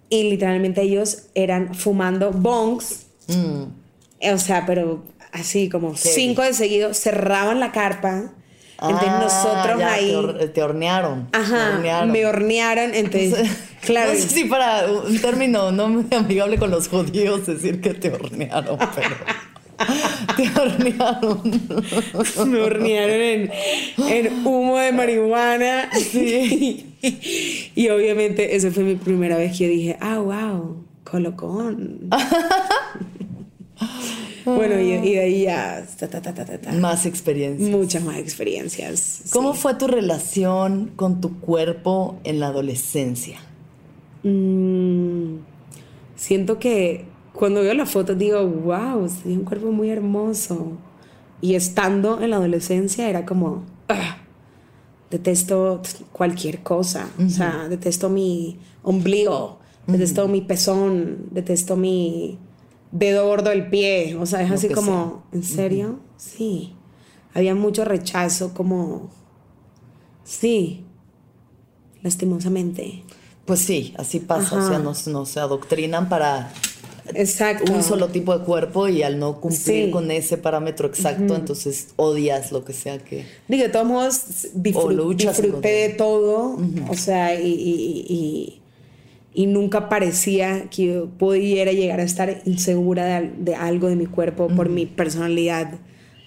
[0.10, 3.64] y literalmente ellos eran fumando bongs Mm,
[4.34, 8.32] O sea, pero así como cinco de seguido, cerraban la carpa.
[8.82, 10.08] Entonces Ah, nosotros ya, ahí.
[10.10, 11.28] Te, hor- te hornearon.
[11.32, 12.12] Ajá, hornearon.
[12.12, 12.94] me hornearon.
[12.94, 13.50] Entonces,
[13.86, 14.12] claro.
[14.14, 18.12] No sé si para un término no muy amigable con los judíos decir que te
[18.12, 19.16] hornearon, pero.
[20.38, 21.42] te hornearon.
[22.52, 23.52] me hornearon en,
[24.10, 25.90] en humo de marihuana.
[26.14, 32.10] y obviamente, esa fue mi primera vez que yo dije, ah, wow, colocón.
[34.46, 36.72] Bueno, y, y de ahí ya, ta, ta, ta, ta, ta, ta.
[36.74, 37.68] Más experiencia.
[37.76, 39.24] muchas más experiencias.
[39.32, 39.60] ¿Cómo sí.
[39.62, 43.40] fue tu relación con tu cuerpo en la adolescencia?
[44.24, 45.38] Mm,
[46.16, 50.74] siento que cuando veo la foto digo, wow, tenía un cuerpo muy hermoso.
[51.42, 54.18] Y estando en la adolescencia era como, "Ah,
[55.12, 55.82] detesto
[56.12, 57.10] cualquier cosa.
[57.24, 62.40] O sea, detesto mi ombligo, detesto mi pezón, detesto mi
[62.98, 64.16] dedo gordo del pie.
[64.20, 66.00] O sea, es Lo así como, ¿en serio?
[66.18, 66.74] Sí.
[67.34, 69.10] Había mucho rechazo, como,
[70.24, 70.86] sí,
[72.02, 73.04] lastimosamente.
[73.46, 74.58] Pues sí, así pasa.
[74.58, 76.52] O sea, nos, nos adoctrinan para
[77.14, 77.72] Exacto.
[77.72, 79.92] un solo tipo de cuerpo y al no cumplir Sí.
[79.92, 83.26] con ese parámetro exacto, entonces odias lo que sea que.
[83.48, 84.22] Digo, de todos modos,
[84.56, 86.58] disfruté de todo,
[86.90, 88.62] o sea, y, y- y-
[89.36, 93.96] y nunca parecía que yo pudiera llegar a estar insegura de, al- de algo de
[93.98, 95.74] mi cuerpo por mi personalidad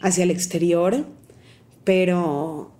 [0.00, 1.06] hacia el exterior,
[1.84, 2.70] pero,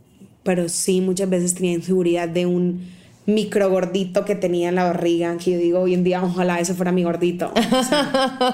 [0.42, 2.82] pero sí muchas veces tenía inseguridad de un
[3.28, 6.72] micro gordito que tenía en la barriga, que yo digo hoy en día, ojalá ese
[6.74, 7.52] fuera mi gordito.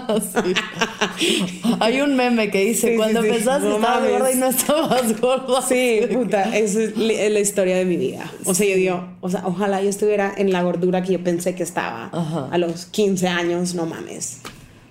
[0.08, 0.44] O sea,
[1.80, 5.20] Hay un meme que dice: Sí, Cuando sí, empezaste No estabas gorda y no estabas
[5.20, 5.62] gorda.
[5.62, 8.30] Sí, puta, esa es la historia de mi vida.
[8.44, 11.54] O sea, yo digo, o sea, ojalá yo estuviera en la gordura que yo pensé
[11.54, 12.48] que estaba Ajá.
[12.50, 14.40] a los 15 años, no mames.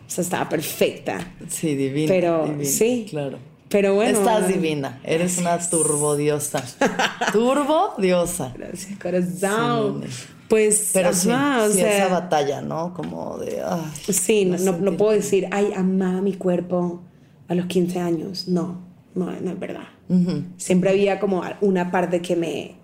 [0.08, 1.34] O sea, estaba perfecta.
[1.50, 2.08] Sí, divina.
[2.08, 3.06] Pero sí.
[3.10, 3.38] Claro.
[3.74, 4.20] Pero bueno.
[4.20, 5.00] Estás divina.
[5.04, 6.64] Eres una turbodiosa.
[7.34, 8.54] Turbo diosa.
[8.56, 10.04] Gracias, corazón.
[10.08, 12.94] Sí, pues, Pero ajá, sí, o sí, sea, esa batalla, ¿no?
[12.94, 13.64] Como de.
[13.66, 13.82] ay,
[14.14, 17.02] Sí, no, no, no puedo decir, ay, amaba mi cuerpo
[17.48, 18.48] a los 15 años.
[18.48, 18.80] No,
[19.16, 19.88] no, no es verdad.
[20.08, 20.44] Ujú.
[20.58, 22.76] Siempre había como una parte que me...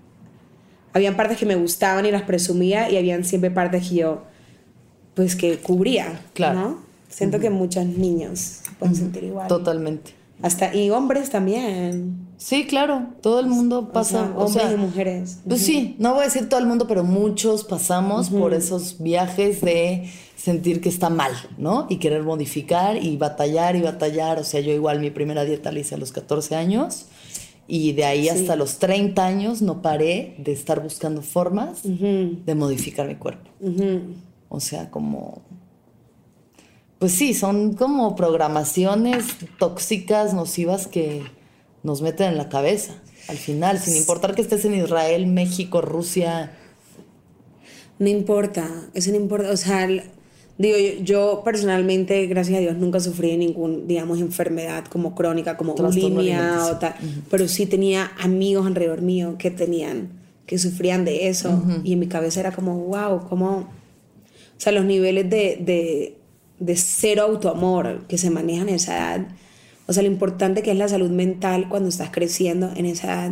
[0.94, 4.24] Habían partes que me gustaban y las presumía y habían siempre partes que yo,
[5.14, 6.20] pues que cubría.
[6.34, 6.60] Claro.
[6.60, 6.78] ¿no?
[7.10, 9.48] Siento que muchos niños pueden sentir igual.
[9.48, 10.18] Totalmente.
[10.42, 12.28] Hasta, y hombres también.
[12.38, 13.08] Sí, claro.
[13.22, 14.22] Todo el mundo pasa.
[14.22, 15.40] O sea, o hombres sea, y mujeres.
[15.48, 19.60] Pues sí, no voy a decir todo el mundo, pero muchos pasamos por esos viajes
[19.62, 21.88] de sentir que está mal, ¿no?
[21.90, 24.40] Y querer modificar y batallar y batallar.
[24.40, 27.08] O sea, yo igual mi primera dieta la hice a los 14 años
[27.68, 33.08] y de ahí hasta los 30 años no paré de estar buscando formas de modificar
[33.08, 33.50] mi cuerpo.
[34.48, 35.42] O sea, como...
[37.00, 39.26] Pues sí, son como programaciones
[39.58, 41.24] tóxicas, nocivas que
[41.82, 42.94] nos meten en la cabeza.
[43.28, 46.52] Al final, sin importar que estés en Israel, México, Rusia.
[48.00, 49.52] No importa, eso no importa.
[49.52, 49.88] O sea,
[50.60, 55.74] Digo, yo, yo personalmente, gracias a Dios, nunca sufrí ningún, digamos, enfermedad como crónica, como
[55.74, 56.96] bulimia o tal.
[57.32, 60.10] Pero sí tenía amigos alrededor mío que tenían,
[60.46, 61.64] que sufrían de eso.
[61.86, 63.50] Y en mi cabeza era como, wow, como...
[63.60, 66.18] O sea, los niveles de, de,
[66.60, 69.28] de cero autoamor que se manejan en esa edad.
[69.88, 73.32] O sea, lo importante que es la salud mental cuando estás creciendo en esa edad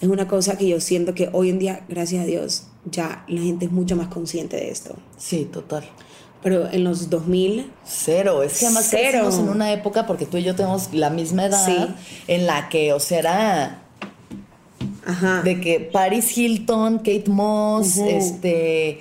[0.00, 3.42] es una cosa que yo siento que hoy en día, gracias a Dios, ya la
[3.42, 4.96] gente es mucho más consciente de esto.
[5.18, 5.84] Sí, total.
[6.42, 9.02] Pero en los 2000, Cero, es que además Cero.
[9.24, 11.76] crecimos en una época, porque tú y yo tenemos la misma edad, Sí.
[12.28, 13.82] en la que, o sea, era
[15.04, 15.42] ajá.
[15.42, 19.00] de que Paris Hilton, Kate Moss, este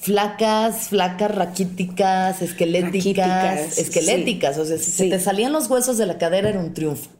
[0.00, 6.06] flacas, flacas, raquíticas, esqueléticas, Raquíticas, esqueléticas, o sea, si se te salían los huesos de
[6.06, 7.10] la cadera era un triunfo.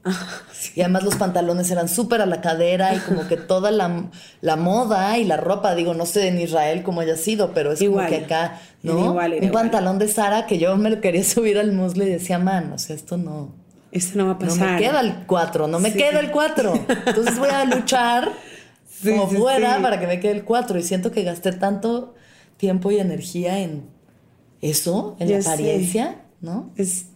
[0.74, 4.04] Y además los pantalones eran súper a la cadera y como que toda la,
[4.40, 7.82] la moda y la ropa, digo, no sé en Israel cómo haya sido, pero es
[7.82, 8.06] Igual.
[8.06, 9.04] como que acá, Era ¿no?
[9.10, 9.62] igual, era un igual.
[9.64, 12.78] pantalón de Sara que yo me lo quería subir al muslo y decía, man, o
[12.78, 13.52] sea, esto no...
[13.92, 14.70] esto no va a No pasar.
[14.72, 16.72] me queda el 4, no me queda el 4.
[17.06, 18.30] Entonces voy a luchar
[19.04, 20.78] como fuera para que me quede el 4.
[20.78, 22.14] Y siento que gasté tanto
[22.60, 23.84] tiempo y energía en
[24.60, 25.48] eso, en Ya la sé.
[25.50, 26.70] apariencia, ¿no?
[26.76, 27.06] Es-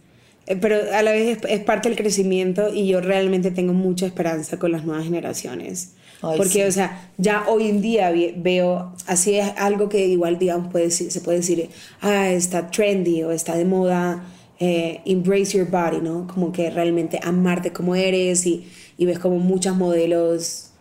[0.47, 4.05] eh, pero a la vez es, es parte del crecimiento y yo realmente tengo mucha
[4.05, 5.93] esperanza con las nuevas generaciones.
[6.21, 6.61] Ay, Porque, sí.
[6.63, 11.11] o sea, ya hoy en día veo, así es algo que igual, digamos, puede, decir-
[11.11, 11.69] se puede decir,
[12.01, 14.23] ah, está trendy o está de moda,
[14.59, 16.27] eh, embrace your body, ¿no?
[16.27, 20.71] Como que realmente amarte como eres y, y ves como muchos modelos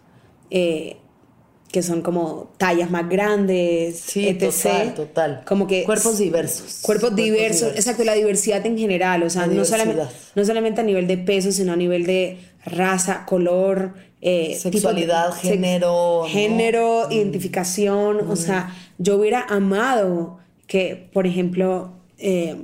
[0.50, 0.96] eh,
[1.74, 4.38] que son como tallas más grandes, Sí, etc.
[4.62, 5.42] total, total.
[5.44, 6.78] Como que Cuerpos diversos.
[6.82, 10.30] Cuerpos diversos, exacto, la diversidad en general, o sea, no solamente, diversidad.
[10.36, 15.48] no solamente a nivel de peso, sino a nivel de raza, color, eh, Sexualidad, tipo-
[15.48, 16.28] género, ¿no?
[16.28, 22.54] género, identificación, o sea, yo hubiera amado que, por ejemplo, eh,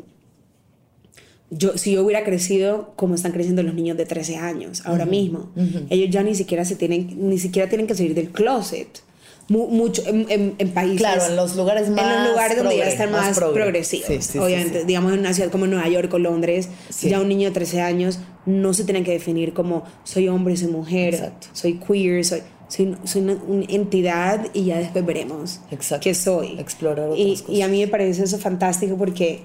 [1.51, 5.51] yo, si yo hubiera crecido como están creciendo los niños de 13 años ahora mismo,
[5.91, 9.01] ellos ya ni siquiera se tienen, ni siquiera tienen que salir del closet.
[9.49, 12.77] Mu- mucho en, en- en países Claro, en los lugares en más los lugares donde
[12.77, 13.55] ya progre, están más más, progre.
[13.63, 14.87] progresivos Sí, sí, obviamente sí.
[14.87, 16.69] digamos en una ciudad como Nueva York o Londres
[17.03, 20.69] ya un niño de 13 años no se tiene que definir como soy hombre soy
[20.69, 21.49] mujer Exacto.
[21.53, 26.05] soy queer soy soy, soy una, una entidad y ya después veremos Exacto.
[26.05, 27.49] qué soy Explorar otras y, cosas.
[27.49, 29.41] y a mí me parece eso fantástico porque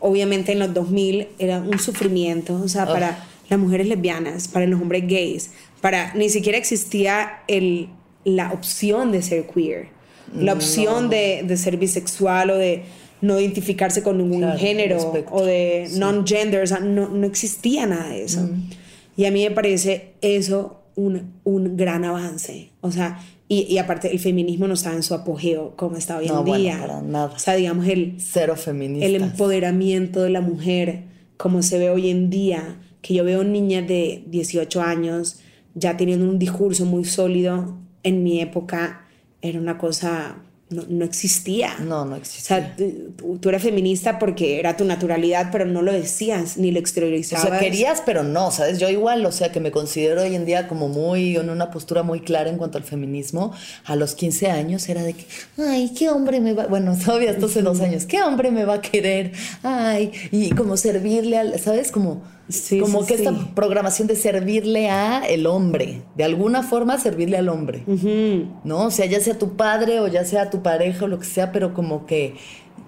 [0.00, 4.80] obviamente en los 2000 era un sufrimiento, o sea, para las mujeres lesbianas, para los
[4.80, 7.88] hombres gays, para ni siquiera existía el,
[8.24, 9.88] la opción de ser queer,
[10.34, 12.82] la opción de, de ser bisexual o de
[13.22, 15.34] no identificarse con ningún Claro, género respecto.
[15.34, 18.48] o de non-gender, o sea, no, no existía nada de eso.
[19.16, 24.12] Y a mí me parece eso un, un gran avance, o sea, y, y aparte
[24.12, 26.78] el feminismo no está en su apogeo como está hoy No, en bueno, día.
[26.80, 27.32] para nada.
[27.34, 31.04] O sea, digamos, el, Cero el empoderamiento de la mujer,
[31.36, 35.40] como se ve hoy en día, que yo veo niñas de 18 años
[35.74, 39.06] ya teniendo un discurso muy sólido, en mi época
[39.42, 40.36] era una cosa,
[40.70, 41.76] no, no existía.
[41.78, 42.56] No, no O existía.
[42.58, 46.78] sea, tú, tú eras feminista porque era tu naturalidad, pero no lo decías ni lo
[46.78, 47.48] O exteriorizabas.
[47.48, 48.78] sea, querías, pero no, ¿sabes?
[48.78, 52.02] Yo igual, o sea, que me considero hoy en día como muy, en una postura
[52.02, 53.52] muy clara en cuanto al feminismo.
[53.84, 55.24] A los 15 años era de que,
[55.58, 56.66] ay, ¿qué hombre me va?
[56.66, 59.32] Bueno, todavía hasta hace dos años, ¿qué hombre me va a querer?
[59.62, 61.90] Ay, y como servirle al, ¿sabes?
[61.90, 63.24] Como, Sí, como sí, que sí.
[63.24, 67.82] esta programación de servirle a el hombre, de alguna forma servirle al hombre.
[68.64, 68.84] ¿no?
[68.86, 71.52] O sea, ya sea tu padre o ya sea tu pareja o lo que sea,
[71.52, 72.34] pero como que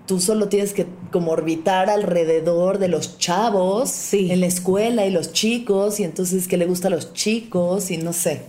[0.07, 4.31] tú solo tienes que como orbitar alrededor de los chavos Sí.
[4.33, 7.99] en la escuela y los chicos y entonces que le gusta a los chicos y
[7.99, 8.40] no sé,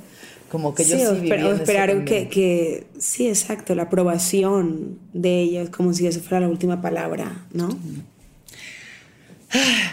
[0.50, 2.30] como que yo sí o viví esper- o en eso esperar que, también.
[2.30, 7.69] que, sí, exacto, la aprobación de ellos, como si eso fuera la última palabra, ¿no?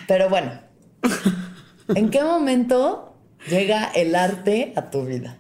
[0.06, 0.52] Pero bueno,
[1.94, 3.14] ¿en qué momento
[3.50, 5.36] llega el arte a tu vida?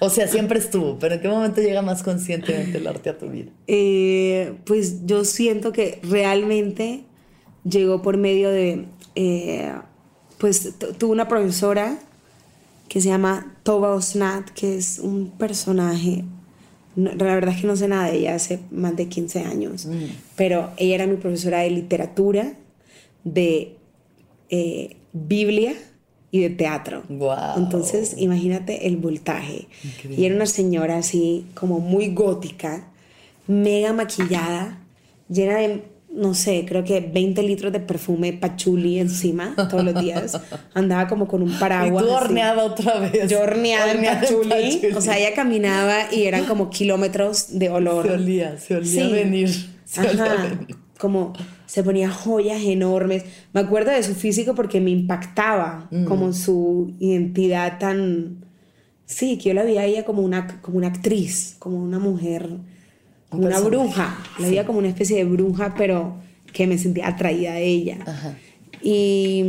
[0.00, 3.28] O sea, siempre estuvo, pero ¿en qué momento llega más conscientemente el arte a tu
[3.28, 3.50] vida?
[3.68, 7.04] Eh, pues yo siento que realmente
[7.64, 9.72] llegó por medio de, eh,
[10.38, 11.98] pues tu- tuve una profesora
[12.88, 16.24] que se llama Tova Osnat, que es un personaje,
[16.96, 19.86] no- la verdad es que no sé nada de ella hace más de 15 años,
[20.34, 22.54] pero ella era mi profesora de literatura,
[23.22, 23.76] de
[24.52, 25.74] eh, Biblia
[26.30, 27.02] y de teatro.
[27.08, 27.58] Guau.
[27.58, 29.66] Entonces, imagínate el voltaje.
[29.82, 30.22] Increíble.
[30.22, 32.86] Y era una señora así, como muy gótica,
[33.48, 34.78] mega maquillada,
[35.28, 35.82] llena de,
[36.14, 40.38] no sé, creo que 20 litros de perfume pachuli encima todos los días.
[40.74, 42.04] Andaba como con un Y paraguas.
[42.04, 42.24] tú así.
[42.24, 43.30] horneada otra vez.
[43.30, 44.80] Yo horneada en Horneada pachuli.
[44.94, 48.06] O sea, ella caminaba y eran como kilómetros de olor.
[48.06, 49.12] Se olía, se olía Sí.
[49.12, 49.50] venir.
[49.84, 50.42] Se olía Ajá.
[50.44, 50.76] venir.
[50.98, 51.32] como
[51.72, 53.24] se ponía joyas enormes.
[53.54, 58.44] Me acuerdo de su físico porque me impactaba, como su identidad tan...
[59.06, 62.46] Sí, que yo la veía a ella como una, como una actriz, como una mujer,
[63.30, 64.22] como una bruja.
[64.38, 66.16] La veía como una especie de bruja, pero
[66.52, 67.96] que me sentía atraída a ella.
[68.82, 69.42] Y,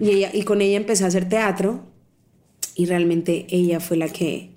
[0.00, 1.80] y, ella, y con ella empecé a hacer teatro
[2.74, 4.50] y realmente ella fue la que,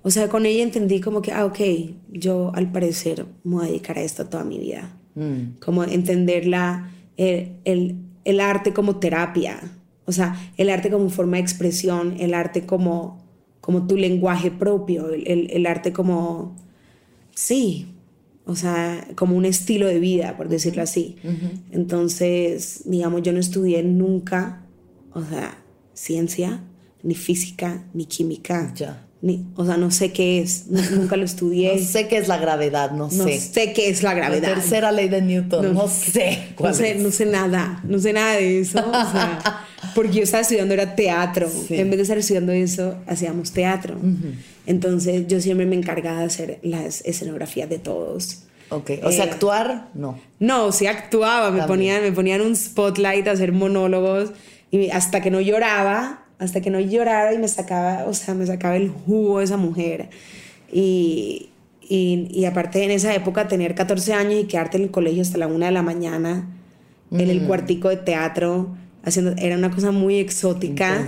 [0.00, 1.60] o sea, con ella entendí como que, ah, ok,
[2.08, 4.96] yo al parecer me voy a dedicar a esto toda mi vida.
[5.14, 5.58] Mm.
[5.60, 9.60] Como entender la, el, el, el, arte como terapia,
[10.04, 13.24] o sea, el arte como forma de expresión, el arte como,
[13.60, 16.56] como tu lenguaje propio, el, el arte como,
[17.34, 17.86] sí,
[18.50, 21.16] o sea, como un estilo de vida, por decirlo así.
[21.70, 24.66] Entonces, digamos, yo no estudié nunca,
[25.12, 25.62] o sea,
[25.94, 26.64] ciencia,
[27.02, 28.72] ni física, ni química.
[28.74, 29.06] Ya.
[29.22, 31.76] Ni, o sea, no sé qué es, nunca lo estudié.
[31.76, 33.38] No sé qué es la gravedad, no, no sé.
[33.38, 34.48] sé qué es la gravedad.
[34.48, 38.12] La tercera ley de Newton, no, sé cuál no sé, No sé nada, no sé
[38.12, 38.78] nada de eso.
[38.78, 41.50] o sea, porque yo estaba estudiando era teatro.
[41.68, 43.96] En vez de estar estudiando eso, hacíamos teatro.
[44.66, 48.44] Entonces yo siempre me encargaba de hacer las escenografías de todos.
[48.70, 50.18] Ok, o sea, eh, actuar, no.
[50.38, 54.30] No, sí actuaba, me ponían, me ponían un spotlight a hacer monólogos
[54.70, 58.46] y hasta que no lloraba, hasta que no llorara y me sacaba, o sea, me
[58.46, 60.08] sacaba el jugo de esa mujer.
[60.72, 61.50] Y,
[61.82, 65.36] y, y aparte en esa época tener 14 años y quedarte en el colegio hasta
[65.36, 66.48] la una de la mañana,
[67.12, 67.46] en el mm.
[67.46, 68.74] cuartico de teatro,
[69.04, 71.06] haciendo, era una cosa muy exótica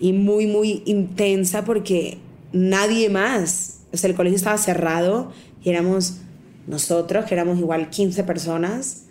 [0.00, 2.18] y muy, muy intensa porque
[2.52, 5.30] nadie más, o sea, el colegio estaba cerrado
[5.62, 6.18] y éramos
[6.66, 9.04] nosotros, que éramos igual 15 personas,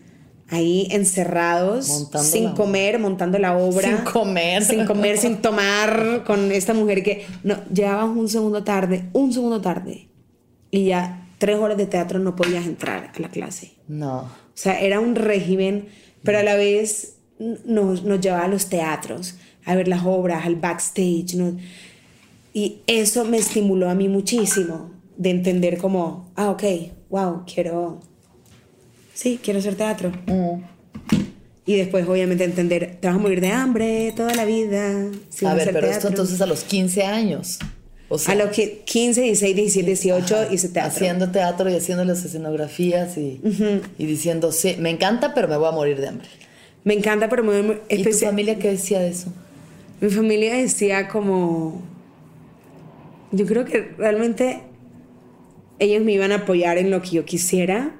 [0.49, 3.87] ahí encerrados, sin comer, montando la obra.
[3.87, 4.63] Sin comer.
[4.63, 9.61] Sin comer, sin tomar, con esta mujer que no, llegábamos un segundo tarde, un segundo
[9.61, 10.07] tarde,
[10.71, 13.73] y ya tres horas de teatro no podías entrar a la clase.
[13.87, 14.19] No.
[14.19, 15.87] O sea, era un régimen,
[16.23, 20.55] pero a la vez nos, nos llevaba a los teatros, a ver las obras, al
[20.55, 21.35] backstage.
[22.53, 26.63] Y eso me estimuló a mí muchísimo, de entender como, ah, ok,
[27.09, 27.99] wow, quiero,
[29.15, 30.11] sí, quiero hacer teatro.
[30.27, 30.61] Mm.
[31.65, 35.07] Y después, obviamente, entender, te vas a morir de hambre toda la vida.
[35.43, 37.57] a ver, pero esto entonces a los 15 años.
[38.07, 40.91] O sea, a los 15, 16, 17, 18 hice teatro.
[40.91, 43.41] Haciendo teatro y haciendo las escenografías y,
[43.97, 46.27] y diciendo, sí, me encanta, pero me voy a morir de hambre.
[46.83, 47.81] Me encanta, pero me voy a morir.
[47.89, 49.33] ¿Y tu familia qué decía de eso?
[50.01, 51.81] Mi familia decía como...
[53.31, 54.61] Yo creo que realmente
[55.79, 57.95] ellos me iban a apoyar en lo que yo quisiera,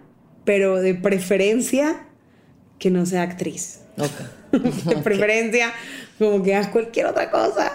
[0.46, 2.06] pero de preferencia
[2.80, 3.82] que no sea actriz.
[4.52, 5.74] de preferencia
[6.20, 7.74] como que hagas cualquier otra cosa,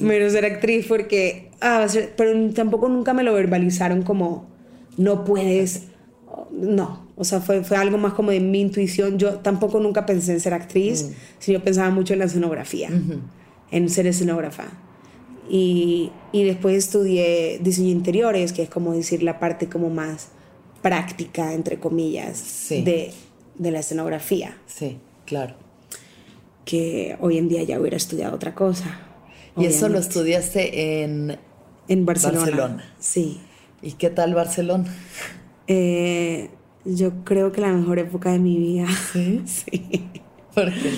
[0.00, 4.46] menos ser actriz, porque, ah, pero tampoco nunca me lo verbalizaron como,
[4.98, 5.84] no puedes,
[6.50, 9.18] no, o sea, fue, fue algo más como de mi intuición.
[9.18, 11.12] Yo tampoco nunca pensé en ser actriz, mm.
[11.38, 12.90] sino pensaba mucho en la escenografía,
[13.70, 14.64] en ser escenógrafa.
[15.48, 20.28] Y, y, después estudié diseño interiores, que es como decir la parte como más
[20.82, 23.12] práctica, entre comillas, de,
[23.56, 24.56] de, la escenografía.
[24.66, 25.54] Sí, claro.
[26.64, 29.00] Que hoy en día ya hubiera estudiado otra cosa.
[29.56, 31.38] ¿Y eso lo estudiaste en,
[31.88, 32.94] en Barcelona?
[32.98, 33.40] Sí.
[33.82, 34.84] ¿Y qué tal Barcelona?
[35.66, 36.50] Eh,
[36.84, 38.86] yo creo que la mejor época de mi vida.
[39.12, 39.42] Sí.
[39.46, 40.08] sí.
[40.54, 40.90] ¿Por qué?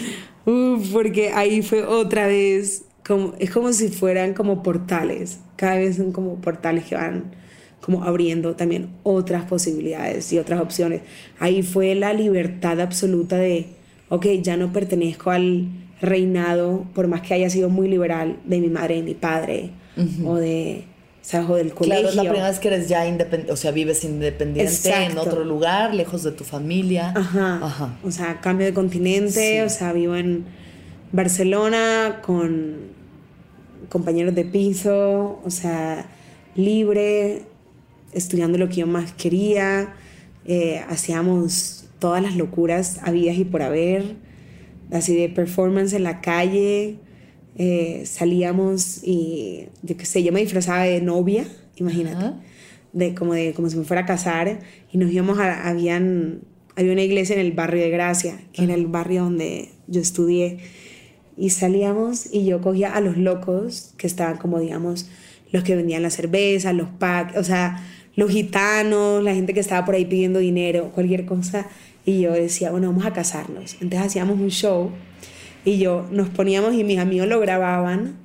[0.92, 5.40] porque ahí fue otra vez como, es como si fueran como portales.
[5.56, 7.34] Cada vez son como portales que van
[7.82, 11.02] como abriendo también otras posibilidades y otras opciones.
[11.38, 13.66] Ahí fue la libertad absoluta de,
[14.08, 15.66] ok, ya no pertenezco al
[16.00, 19.70] reinado, por más que haya sido muy liberal, de mi madre y mi padre,
[20.24, 20.84] o de,
[21.22, 21.50] ¿sabes?
[21.50, 22.02] O del colegio.
[22.02, 25.44] Claro, es la primera vez que eres ya independiente, o sea, vives independiente en otro
[25.44, 27.12] lugar, lejos de tu familia.
[27.16, 27.60] Ajá.
[27.62, 27.98] Ajá.
[28.04, 30.44] O sea, cambio de continente, o sea, vivo en
[31.10, 32.76] Barcelona con
[33.88, 36.06] compañeros de piso, o sea,
[36.54, 37.42] libre,
[38.12, 39.94] estudiando lo que yo más quería,
[40.44, 44.16] eh, hacíamos todas las locuras habidas y por haber,
[44.90, 46.98] así de performance en la calle,
[47.56, 51.46] eh, salíamos y yo qué sé, yo me disfrazaba de novia,
[51.76, 52.34] imagínate,
[52.92, 56.40] de, como, de, como si me fuera a casar y nos íbamos a, habían,
[56.76, 60.58] había una iglesia en el barrio de Gracia, que era el barrio donde yo estudié
[61.36, 65.08] y salíamos y yo cogía a los locos que estaban como digamos
[65.50, 69.84] los que vendían la cerveza, los packs, o sea, los gitanos, la gente que estaba
[69.84, 71.66] por ahí pidiendo dinero, cualquier cosa.
[72.04, 73.74] Y yo decía, bueno, vamos a casarnos.
[73.80, 74.90] Entonces hacíamos un show
[75.64, 78.22] y yo nos poníamos y mis amigos lo grababan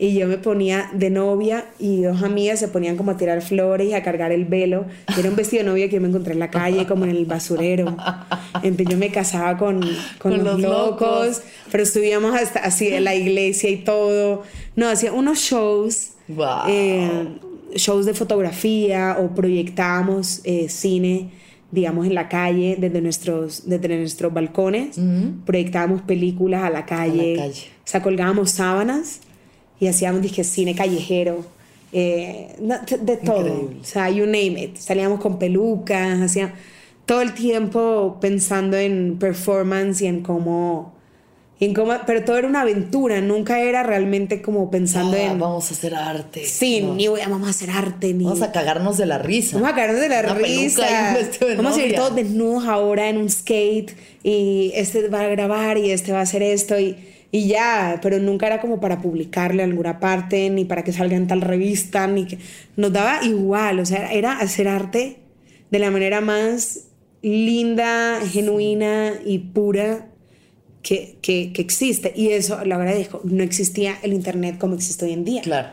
[0.00, 3.88] y yo me ponía de novia y dos amigas se ponían como a tirar flores
[3.88, 4.86] y a cargar el velo.
[5.18, 7.26] Era un vestido de novia que yo me encontré en la calle, como en el
[7.26, 7.96] basurero.
[8.62, 9.80] Entonces yo me casaba con,
[10.18, 11.42] con, los, locos,
[11.72, 14.44] pero estuvimos hasta así en la iglesia y todo.
[14.76, 16.12] No, hacía unos shows,
[16.68, 17.26] eh,
[17.74, 21.30] shows de fotografía o proyectábamos eh, cine
[21.70, 24.98] digamos, en la calle, desde nuestros, desde nuestros balcones,
[25.44, 27.62] proyectábamos películas a la calle, a la calle.
[27.84, 29.20] o sea, colgábamos sábanas
[29.78, 31.44] y hacíamos dije, cine callejero,
[31.92, 36.54] eh, de, todo, o sea, you name it, salíamos con pelucas, hacíamos
[37.06, 40.97] todo el tiempo pensando en performance y en cómo...
[41.60, 41.74] en
[42.06, 45.38] pero todo era una aventura, nunca era realmente como pensando ah, en...
[45.38, 46.44] Vamos a hacer arte.
[46.44, 48.24] Sí, ni vamos a hacer arte, ni...
[48.24, 49.56] Vamos a cagarnos de la risa.
[49.56, 51.16] Vamos a cagarnos de la risa.
[51.56, 55.90] Vamos a ir todos desnudos ahora en un skate y este va a grabar y
[55.90, 56.96] este va a hacer esto y
[57.30, 61.16] y ya, pero nunca era como para publicarle a alguna parte, ni para que salga
[61.16, 62.38] en tal revista, ni que
[62.76, 65.18] nos daba igual, o sea, era hacer arte
[65.70, 66.86] de la manera más
[67.20, 70.07] linda, genuina y pura
[70.88, 72.14] que, que, que, existe.
[72.16, 73.20] Y eso lo agradezco.
[73.22, 75.42] No existía el Internet como existe hoy en día.
[75.42, 75.68] Claro.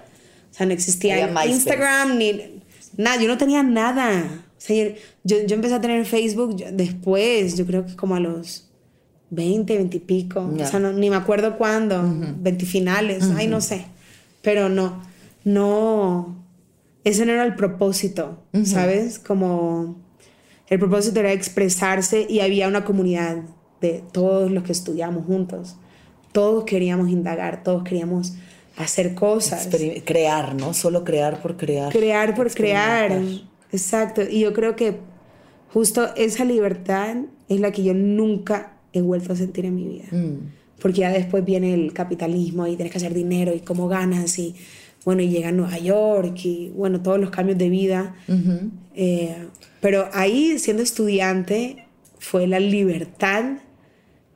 [0.51, 2.61] O sea, no existía Instagram ni
[2.97, 3.21] nada.
[3.21, 4.43] Yo no tenía nada.
[4.57, 4.93] O sea,
[5.23, 8.69] yo, yo empecé a tener Facebook después, yo creo que como a los
[9.29, 10.51] 20, 20 y pico.
[10.53, 12.03] O sea, ni me acuerdo cuándo.
[12.03, 13.23] 20 finales.
[13.37, 13.85] Ay, no sé.
[14.41, 15.01] Pero no,
[15.45, 16.43] no.
[17.05, 19.17] Ese no era el propósito, ¿sabes?
[19.19, 19.95] Como
[20.67, 23.43] el propósito era expresarse y había una comunidad
[23.85, 25.75] de todos los que estudiamos juntos.
[26.31, 28.33] Todos queríamos indagar, todos queríamos
[28.77, 29.69] hacer cosas.
[30.03, 30.73] crear, ¿no?
[30.73, 31.91] Solo crear por crear.
[31.91, 33.21] Crear por crear.
[33.71, 34.21] Exacto.
[34.29, 34.97] Y yo creo que
[35.73, 37.17] justo esa libertad
[37.47, 40.05] es la que yo nunca he vuelto a sentir en mi vida.
[40.11, 40.51] Mm.
[40.81, 44.55] Porque ya después viene el capitalismo y tienes que hacer dinero y cómo ganas y
[45.05, 48.15] bueno, y llega a Nueva York y bueno, todos los cambios de vida.
[48.95, 49.35] Eh,
[49.79, 51.85] pero ahí, siendo estudiante,
[52.17, 53.59] fue la libertad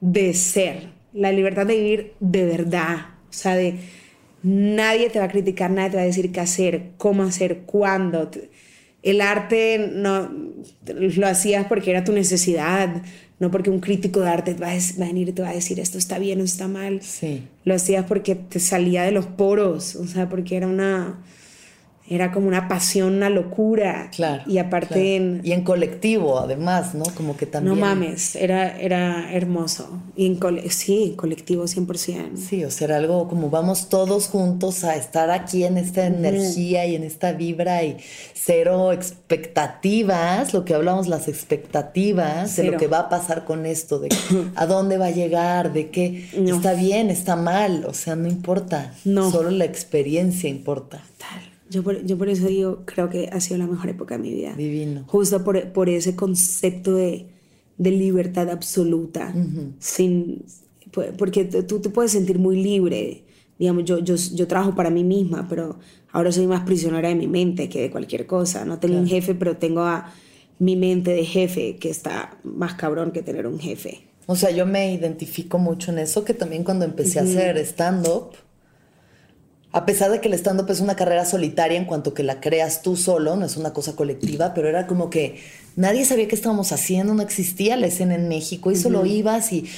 [0.02, 2.98] de ser, la libertad de vivir de verdad.
[3.30, 3.76] O sea, de
[4.44, 8.30] nadie te va a criticar, nadie te va a decir qué hacer, cómo hacer, cuándo.
[9.04, 10.32] El arte no
[10.86, 13.02] lo hacías porque era tu necesidad,
[13.40, 15.98] no porque un crítico de arte va a, venir y te va a decir esto
[15.98, 17.02] está bien o está mal.
[17.02, 17.44] Sí.
[17.64, 21.20] Lo hacías porque te salía de los poros, o sea, porque era una
[22.10, 24.10] era como una pasión, una locura.
[24.16, 24.44] Claro.
[24.48, 25.42] Y aparte en...
[25.44, 27.04] Y en colectivo, además, ¿no?
[27.16, 27.76] Como que también...
[27.76, 30.02] No mames, era, era hermoso.
[30.16, 30.40] Y en
[30.72, 32.36] sí, colectivo 100%.
[32.36, 36.86] Sí, o sea, era algo como vamos todos juntos a estar aquí en esta energía
[36.88, 37.98] y en esta vibra y
[38.34, 44.00] cero expectativas, lo que hablamos, las expectativas de lo que va a pasar con esto,
[44.00, 44.10] de
[44.56, 48.94] a dónde va a llegar, de qué está bien, está mal, o sea, no importa.
[49.06, 49.30] No.
[49.30, 51.04] Solo la experiencia importa.
[51.18, 51.49] Tal.
[51.70, 54.34] Yo por, yo por eso digo, creo que ha sido la mejor época de mi
[54.34, 54.54] vida.
[54.56, 55.04] Divino.
[55.08, 57.28] Justo por, por ese concepto de,
[57.78, 59.34] de libertad absoluta.
[59.80, 60.44] sin,
[61.18, 63.24] porque tú te puedes sentir muy libre.
[63.58, 65.80] Digamos, yo, yo, yo trabajo para mí misma, pero
[66.12, 68.66] ahora soy más prisionera de mi mente que de cualquier cosa.
[68.66, 70.14] No tengo un jefe, pero tengo a
[70.60, 74.10] mi mente de jefe, que está más cabrón que tener un jefe.
[74.26, 78.34] O sea, yo me identifico mucho en eso, que también cuando empecé a hacer stand-up,
[79.72, 82.82] a pesar de que el stand-up es una carrera solitaria en cuanto que la creas
[82.82, 85.40] tú solo, no es una cosa colectiva, pero era como que
[85.76, 89.70] nadie sabía qué estábamos haciendo, no existía la escena en México y solo ibas y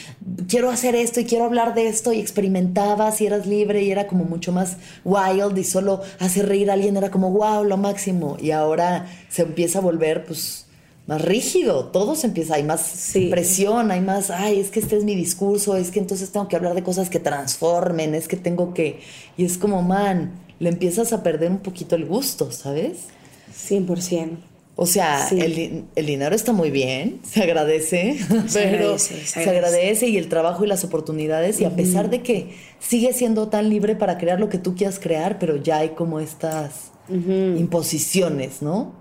[0.47, 4.07] quiero hacer esto y quiero hablar de esto y experimentabas y eras libre y era
[4.07, 8.37] como mucho más wild y solo hacer reír a alguien era como wow, lo máximo.
[8.39, 10.67] Y ahora se empieza a volver pues
[11.07, 15.03] más rígido, todo se empieza, hay más presión, hay más, ay, es que este es
[15.03, 18.73] mi discurso, es que entonces tengo que hablar de cosas que transformen, es que tengo
[18.73, 18.99] que,
[19.35, 23.07] y es como, man, le empiezas a perder un poquito el gusto, ¿sabes?
[23.51, 24.37] 100%.
[24.75, 28.17] O sea, el, dinero está muy bien, se agradece,
[28.53, 30.07] pero se agradece.
[30.07, 33.95] y el trabajo y las oportunidades, y a pesar de que sigue siendo tan libre
[33.95, 38.95] para crear lo que tú quieras crear, pero ya hay como estas imposiciones, ¿no?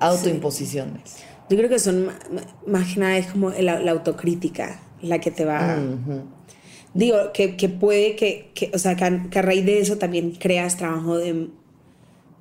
[0.00, 1.16] Autoimposiciones.
[1.50, 2.08] Yo creo que son
[2.66, 5.78] más que nada es como la, autocrítica la que te va...
[6.94, 10.76] Digo, que, que puede que, que, o sea, que a, raíz de eso también creas
[10.76, 11.48] trabajo de,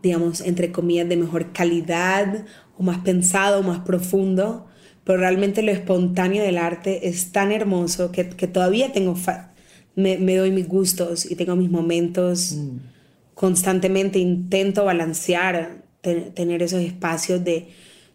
[0.04, 2.46] digamos, entre comillas, de mejor calidad
[2.78, 4.68] o más pensado, o más profundo,
[5.04, 9.16] pero realmente lo espontáneo del arte es tan hermoso que, que todavía tengo,
[9.96, 12.78] me, me, doy mis gustos y tengo mis momentos mm.
[13.34, 17.70] constantemente, intento balancear, tener esos espacios de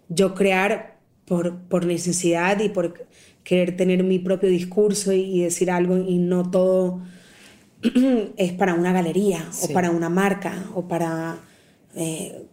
[0.09, 3.07] yo crear por, por necesidad y por
[3.45, 7.01] querer tener mi propio discurso y, decir algo y no todo
[8.37, 9.67] es para una galería Sí.
[9.71, 11.39] o para una marca o para,
[11.95, 12.45] eh,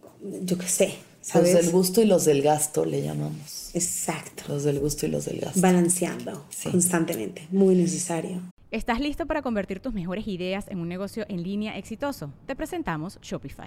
[0.42, 1.54] yo qué sé, Los ¿sabes?
[1.54, 3.70] del gusto y los del gasto le llamamos.
[3.74, 4.44] Exacto.
[4.48, 5.60] Los del gusto y los del gasto.
[5.60, 6.70] Balanceando Sí.
[6.70, 7.46] constantemente.
[7.50, 8.40] Muy necesario.
[8.70, 12.32] ¿Estás listo para convertir tus mejores ideas en un negocio en línea exitoso?
[12.46, 13.66] Te presentamos Shopify.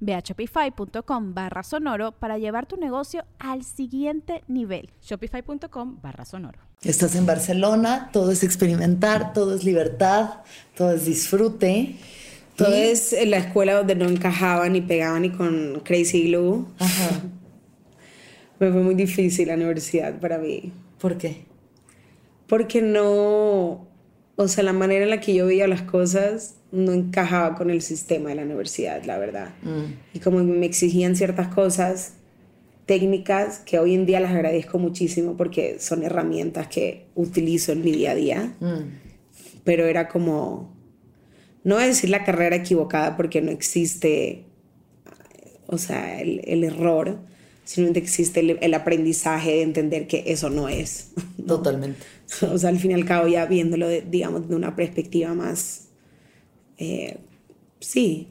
[0.00, 4.90] Ve a shopify.com barra sonoro para llevar tu negocio al siguiente nivel.
[5.02, 6.58] Shopify.com barra sonoro.
[6.82, 10.30] Estás en Barcelona, todo es experimentar, todo es libertad,
[10.76, 11.96] todo es disfrute.
[12.56, 16.66] Todo Y- es en la escuela donde no encajaba ni pegaba ni con Crazy Glue.
[16.78, 17.22] Ajá.
[18.58, 20.72] Me fue muy difícil la universidad para mí.
[20.98, 21.44] ¿Por qué?
[22.46, 23.86] Porque no,
[24.36, 27.82] o sea, la manera en la que yo veía las cosas no encajaba con el
[27.82, 29.54] sistema de la universidad, la verdad.
[30.12, 32.14] Y como me exigían ciertas cosas
[32.86, 37.92] técnicas que hoy en día las agradezco muchísimo porque son herramientas que utilizo en mi
[37.92, 38.54] día a día,
[39.64, 40.72] pero era como,
[41.64, 44.44] no voy a decir la carrera equivocada porque no existe,
[45.66, 47.18] o sea, el, el error,
[47.64, 51.10] simplemente existe el, el aprendizaje de entender que eso no es.
[51.46, 52.00] Totalmente.
[52.52, 55.85] O sea, al fin y al cabo ya viéndolo, de, digamos, de una perspectiva más,
[56.78, 57.18] eh,
[57.80, 58.28] sí,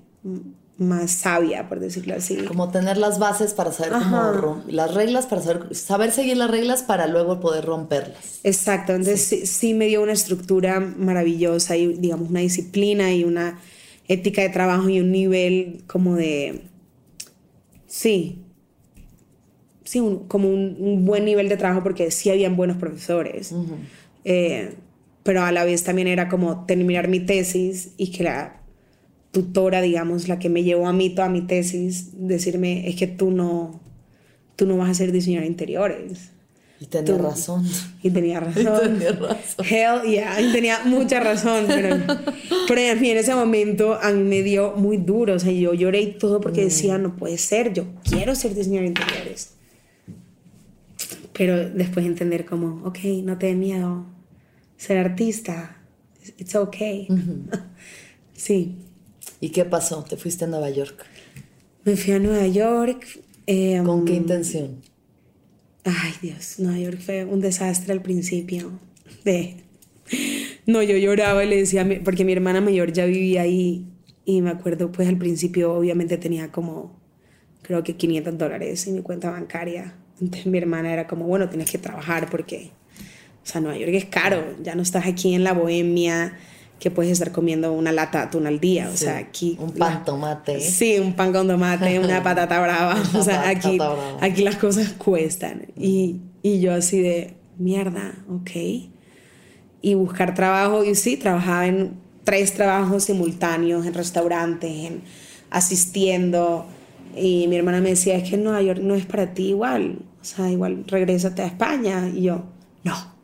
[0.78, 2.36] más sabia, por decirlo así.
[2.46, 4.34] Como tener las bases para saber cómo Ajá.
[4.34, 8.42] rom- las reglas para saber saber seguir las reglas para luego poder romperlas.
[8.44, 9.46] Exacto, entonces sí.
[9.46, 13.60] sí me dio una estructura maravillosa y digamos una disciplina y una
[14.08, 16.62] ética de trabajo y un nivel como de,
[17.88, 18.42] sí,
[19.84, 23.54] sí, un- como un, un buen nivel de trabajo porque sí habían buenos profesores,
[24.28, 24.74] Eh,
[25.26, 28.62] pero a la vez también era como terminar mi tesis y que la
[29.32, 33.32] tutora, digamos, la que me llevó a mí toda mi tesis, decirme, es que tú
[33.32, 33.82] no,
[34.56, 36.30] tú no vas a ser diseñador de interiores.
[36.80, 37.66] Y tenía Tú- razón.
[38.04, 38.64] Y tenía razón.
[39.00, 39.66] tenía razón.
[39.68, 41.98] Hell yeah, y tenía mucha razón, pero,
[42.68, 45.74] pero a mí en ese momento a mí me dio muy duro, o sea, yo
[45.74, 49.56] lloré y todo porque decía, no puede ser, yo quiero ser diseñador de interiores.
[51.34, 54.06] Pero después entender como, ok, no te dé miedo,
[54.78, 55.78] ser artista,
[56.38, 57.08] it's okay.
[58.34, 58.76] sí,
[59.42, 60.04] ¿Y qué pasó?
[60.04, 61.06] Te fuiste a Nueva York.
[61.84, 63.20] me fui a Nueva York.
[63.48, 64.82] eh, ¿Con qué intención?
[65.84, 68.72] Ay, Dios, Nueva York fue un desastre al principio.
[69.24, 69.58] De...
[70.66, 73.86] No, yo lloraba y le decía, mi- porque mi hermana mayor ya vivía ahí
[74.26, 77.00] y me acuerdo, pues al principio obviamente tenía como,
[77.62, 79.96] creo que 500 dólares en mi cuenta bancaria.
[80.20, 82.72] Entonces mi hermana era como, bueno, tienes que trabajar porque,
[83.46, 86.34] o sea, Nueva York es caro, ya no estás aquí en la bohemia
[86.80, 89.56] que puedes estar comiendo una lata de atún al día, o sea, aquí...
[89.60, 90.60] un la- pan tomate.
[90.60, 93.02] Sí, un pan con tomate, una patata brava.
[93.16, 93.78] O sea, aquí,
[94.20, 95.68] aquí las cosas cuestan.
[95.78, 98.52] Y, y yo así de, mierda, ok.
[99.82, 100.84] Y buscar trabajo.
[100.84, 101.94] Y sí, trabajaba en
[102.24, 105.02] tres trabajos simultáneos, en restaurantes, en
[105.52, 106.66] asistiendo.
[107.16, 110.00] Y mi hermana me decía, es que Nueva York no es para ti igual.
[110.22, 112.10] O sea, igual regrésate a España.
[112.14, 112.44] Y yo,
[112.84, 113.15] no.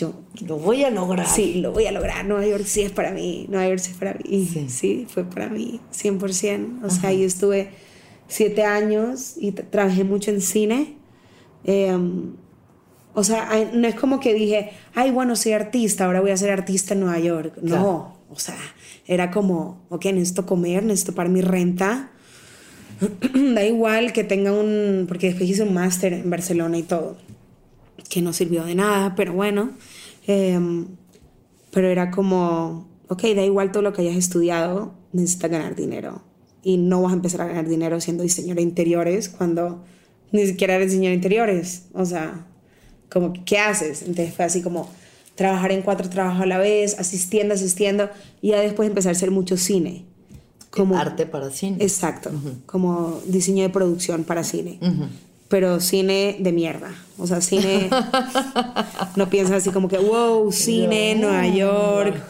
[0.00, 0.14] Yo,
[0.46, 1.26] Lo voy a lograr.
[1.26, 2.24] Sí, lo voy a lograr.
[2.24, 3.46] Nueva York sí es para mí.
[3.48, 4.48] Nueva York sí es para mí.
[4.50, 4.66] Sí.
[4.68, 6.84] Sí, fue para mí, 100%.
[6.84, 7.70] O sea, ahí estuve
[8.28, 10.94] siete años y tra- trabajé mucho en cine.
[11.64, 11.96] Eh,
[13.12, 16.50] o sea, no es como que dije, ay, bueno, soy artista, ahora voy a ser
[16.50, 17.54] artista en Nueva York.
[17.60, 18.16] No, Claro.
[18.30, 18.56] o sea,
[19.06, 22.10] era como, ok, necesito comer, necesito pagar mi renta.
[23.54, 27.16] da igual que tenga un, porque después hice un máster en Barcelona y todo,
[28.08, 29.70] que no sirvió de nada, pero bueno.
[30.26, 30.86] Em,
[31.70, 36.22] pero era como, ok, da igual todo lo que hayas estudiado, necesitas ganar dinero.
[36.62, 39.84] Y no vas a empezar a ganar dinero siendo diseñador de interiores cuando
[40.32, 41.86] ni siquiera eres diseñador de interiores.
[41.94, 42.46] O sea,
[43.10, 44.02] como, ¿qué haces?
[44.02, 44.90] Entonces fue así como
[45.34, 48.10] trabajar en cuatro trabajos a la vez, asistiendo, asistiendo,
[48.42, 50.04] y ya después empezar a hacer mucho cine.
[50.70, 51.78] Como, Arte para cine.
[51.80, 52.30] Exacto,
[52.66, 54.78] como diseño de producción para cine.
[54.80, 55.06] Ujú.
[55.50, 56.94] Pero cine de mierda.
[57.18, 57.90] O sea, cine.
[59.16, 62.22] no piensas así como que, wow, cine, Nueva York,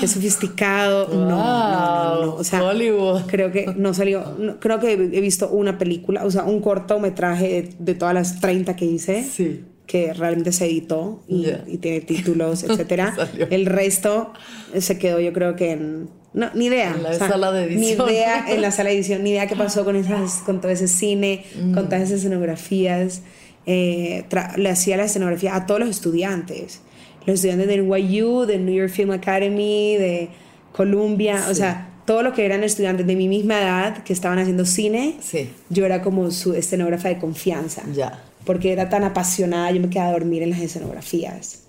[0.00, 1.08] qué sofisticado.
[1.08, 2.34] No, no, no, no.
[2.36, 3.22] O sea, Hollywood.
[3.26, 4.32] creo que no salió.
[4.38, 8.40] no, creo que he visto una película, o sea, un cortometraje de, de todas las
[8.40, 9.24] 30 que hice.
[9.24, 9.64] Sí.
[9.86, 13.12] Que realmente se editó y, y tiene títulos, etcétera.
[13.16, 13.48] Salió.
[13.50, 14.32] El resto
[14.78, 16.17] se quedó, yo creo que en.
[16.34, 16.92] No, ni idea.
[16.94, 17.80] En la sala de edición.
[18.06, 20.70] Ni idea en la sala de edición, ni idea qué pasó con, esas, con todo
[20.70, 21.74] ese cine, Mm.
[21.74, 23.22] con todas esas escenografías.
[23.66, 24.24] Eh,
[24.56, 26.80] le hacía la escenografía a todos los estudiantes.
[27.26, 30.28] Los estudiantes de NYU, de New York Film Academy, de
[30.72, 34.64] Columbia, o sea, todos los que eran estudiantes de mi misma edad que estaban haciendo
[34.64, 35.50] cine, Sí.
[35.68, 37.82] yo era como su escenógrafa de confianza.
[37.94, 38.22] Ya.
[38.46, 41.64] Porque era tan apasionada, yo me quedaba a dormir en las escenografías.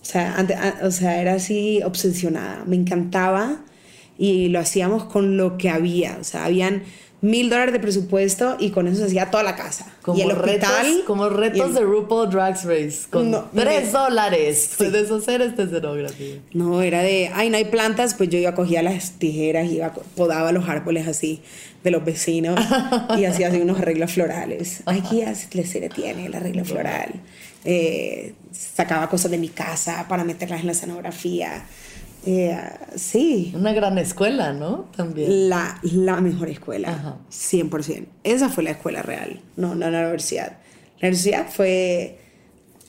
[0.00, 2.62] O sea, ante- a- o sea, era así obsesionada.
[2.66, 3.56] Me encantaba
[4.22, 6.16] y lo hacíamos con lo que había.
[6.20, 6.84] O sea, habían
[7.22, 9.92] mil dólares de presupuesto y con eso se hacía toda la casa.
[10.02, 10.86] Como y el hospital.
[10.86, 12.98] retos, como retos y el- de RuPaul Drag Race.
[13.10, 16.36] Con No, tres dólares puedes hacer esta escenografía.
[16.52, 20.52] No, era de, ay, no hay plantas, pues yo iba, cogía las tijeras, iba, podaba
[20.52, 21.42] los árboles así
[21.82, 22.60] de los vecinos
[23.18, 24.82] y hacía así unos arreglos florales.
[24.86, 27.10] Ay, qué ya se le tiene el arreglo floral.
[27.64, 31.64] Eh, sacaba cosas de mi casa para meterlas en la escenografía.
[32.24, 32.56] Eh,
[32.94, 34.86] sí, Una gran escuela, ¿no?
[34.96, 35.48] También.
[35.48, 37.16] la, la mejor escuela, Ajá.
[37.30, 38.06] 100%.
[38.22, 40.58] Esa fue la escuela real, no, no la universidad.
[41.00, 42.18] La universidad fue,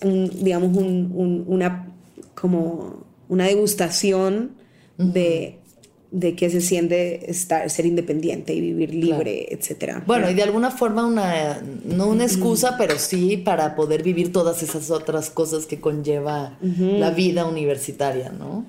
[0.03, 1.87] un, digamos, un- un- una,
[2.35, 4.51] como una degustación
[4.99, 5.57] de,
[6.11, 10.03] de qué se siente estar, ser independiente y vivir libre, etcétera.
[10.05, 14.61] Bueno, y de alguna forma una, no una excusa, pero sí para poder vivir todas
[14.61, 18.65] esas otras cosas que conlleva la vida universitaria, ¿no?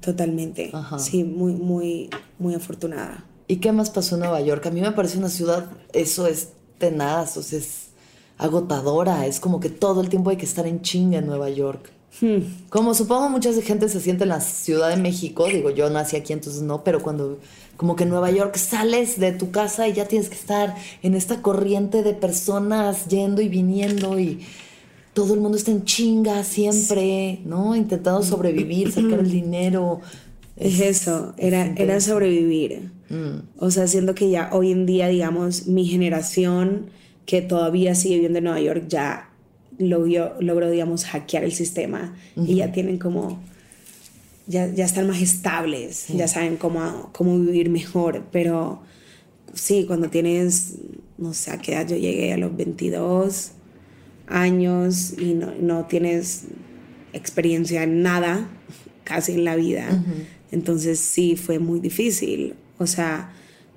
[0.00, 0.70] Totalmente.
[0.72, 0.98] Ajá.
[0.98, 3.24] Sí, muy, muy, muy afortunada.
[3.46, 4.66] ¿Y qué más pasó en Nueva York?
[4.66, 7.88] A mí me parece una ciudad, eso es tenaz, o sea, es
[8.36, 11.90] agotadora, es como que todo el tiempo hay que estar en chinga en Nueva York.
[12.20, 12.68] Hmm.
[12.68, 16.32] Como supongo mucha gente se siente en la Ciudad de México, digo, yo nací aquí
[16.32, 17.38] entonces no, pero cuando
[17.76, 21.14] como que en Nueva York sales de tu casa y ya tienes que estar en
[21.14, 24.44] esta corriente de personas yendo y viniendo y
[25.18, 27.74] todo el mundo está en chinga siempre, ¿no?
[27.74, 30.00] Intentando sobrevivir, sacar el dinero.
[30.56, 32.92] Es eso, era, era sobrevivir.
[33.08, 33.40] Mm.
[33.58, 36.90] O sea, siendo que ya hoy en día, digamos, mi generación
[37.26, 39.30] que todavía sigue viviendo en Nueva York ya
[39.76, 43.42] logró, logró digamos, hackear el sistema y ya tienen como,
[44.46, 48.82] ya, ya están más estables, ya saben cómo, cómo vivir mejor, pero
[49.52, 50.74] sí, cuando tienes,
[51.16, 53.54] no sé a qué edad yo llegué, a los 22
[54.30, 56.44] años y no, no tienes
[57.12, 58.48] experiencia en nada,
[59.04, 60.02] casi en la vida.
[60.50, 62.54] Entonces sí, fue muy difícil.
[62.78, 63.32] O sea,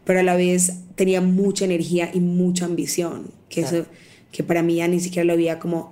[0.06, 3.78] pero a la vez tenía mucha energía y mucha ambición, que Claro.
[3.80, 3.86] eso,
[4.32, 5.92] que para mí ya ni siquiera lo veía como,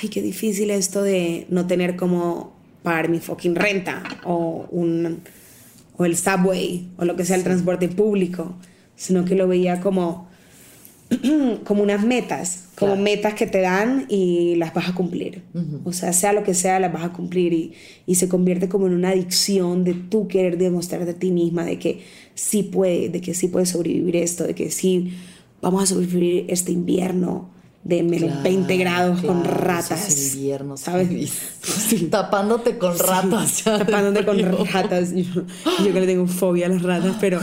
[0.00, 2.52] ay, qué difícil esto de no tener como
[2.82, 5.20] pagar mi fucking renta o un
[5.96, 8.54] o el subway o lo que sea el transporte público,
[8.96, 10.29] sino que lo veía como
[11.64, 13.02] como unas metas, como Claro.
[13.02, 15.42] metas que te dan y las vas a cumplir.
[15.84, 17.72] O sea, sea lo que sea, las vas a cumplir y,
[18.06, 21.78] y se convierte como en una adicción de tú querer demostrar de ti misma de
[21.78, 22.02] que
[22.34, 25.12] sí puede, de que sí puedes sobrevivir esto, de que sí
[25.60, 27.50] vamos a sobrevivir este invierno
[27.82, 30.08] de menos Claro, 20 grados con claro, ratas.
[30.08, 31.08] esos inviernos, ¿sabes?
[31.62, 32.06] sí.
[32.10, 33.64] Tapándote con ratas.
[33.64, 35.12] ya, Tapándote con ratas.
[35.14, 35.42] Yo,
[35.84, 37.40] yo que le tengo fobia a las ratas, pero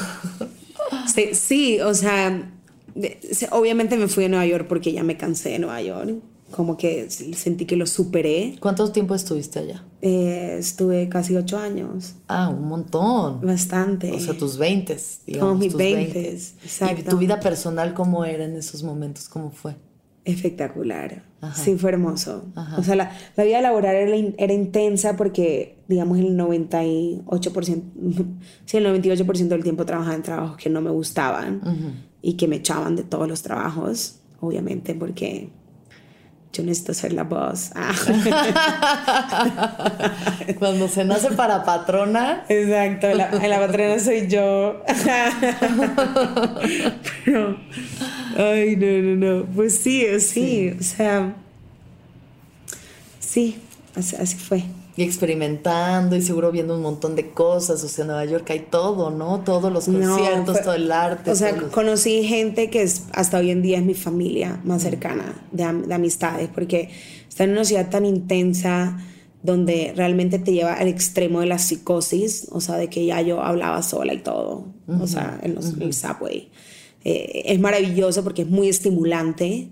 [1.13, 2.51] sí, sí, o sea,
[3.51, 6.15] obviamente me fui a Nueva York porque ya me cansé de Nueva York.
[6.51, 8.55] Como que sentí que lo superé.
[8.61, 9.83] ¿Cuánto tiempo estuviste allá?
[10.01, 13.41] Eh, estuve casi ocho años, Ah, un montón.
[13.41, 14.13] bastante.
[14.13, 14.95] O sea, tus 20,
[15.25, 15.49] digamos.
[15.49, 16.13] Como mis tus 20,
[16.79, 17.01] 20.
[17.01, 19.27] ¿Y tu vida personal cómo era en esos momentos?
[19.27, 19.75] ¿Cómo fue?
[20.23, 21.23] Espectacular.
[21.41, 21.61] Ajá.
[21.61, 22.45] Sí, fue hermoso.
[22.55, 22.77] Ajá.
[22.77, 27.23] O sea, la, la vida laboral era, era intensa porque, digamos, el 98%,
[28.65, 31.61] sí, el 98% del tiempo trabajaba en trabajos que no me gustaban
[32.21, 35.49] y que me echaban de todos los trabajos, obviamente, porque
[36.53, 37.71] yo necesito ser la voz.
[37.75, 37.93] Ah.
[40.59, 44.81] Cuando se nace para patrona, Exacto, la, la patrona soy yo.
[47.25, 47.57] Pero,
[48.37, 49.45] ay, no, no, no.
[49.45, 51.35] Pues sí, sí, o sea,
[53.19, 53.59] sí,
[53.95, 54.63] así, así fue.
[54.97, 57.83] Y experimentando y seguro viendo un montón de cosas.
[57.83, 59.41] O sea, en Nueva York hay todo, ¿no?
[59.41, 61.31] Todos los No, conciertos, fue- todo el arte.
[61.31, 64.81] O sea, los- conocí gente que es, hasta hoy en día es mi familia más
[64.81, 66.89] cercana de, de amistades, porque
[67.29, 68.97] está en una ciudad tan intensa
[69.43, 73.41] donde realmente te lleva al extremo de la psicosis, o sea, de que ya yo
[73.41, 76.49] hablaba sola y todo, o sea, en los, en el subway.
[77.05, 79.69] Eh, es maravilloso porque es muy estimulante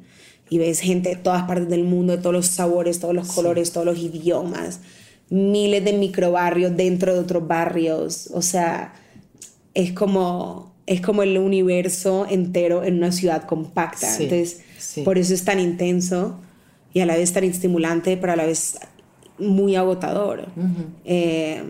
[0.50, 3.72] y ves gente de todas partes del mundo, de todos los sabores, todos los colores,
[3.74, 4.80] todos los idiomas,
[5.30, 8.94] miles de microbarrios dentro de otros barrios, o sea,
[9.74, 14.08] es como, es como el universo entero en una ciudad compacta.
[14.08, 15.02] Sí, Entonces, sí.
[15.02, 16.40] por eso es tan intenso
[16.94, 18.78] y a la vez tan estimulante, pero a la vez
[19.38, 20.48] muy agotador.
[21.04, 21.62] Eh,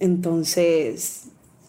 [0.00, 1.22] entonces,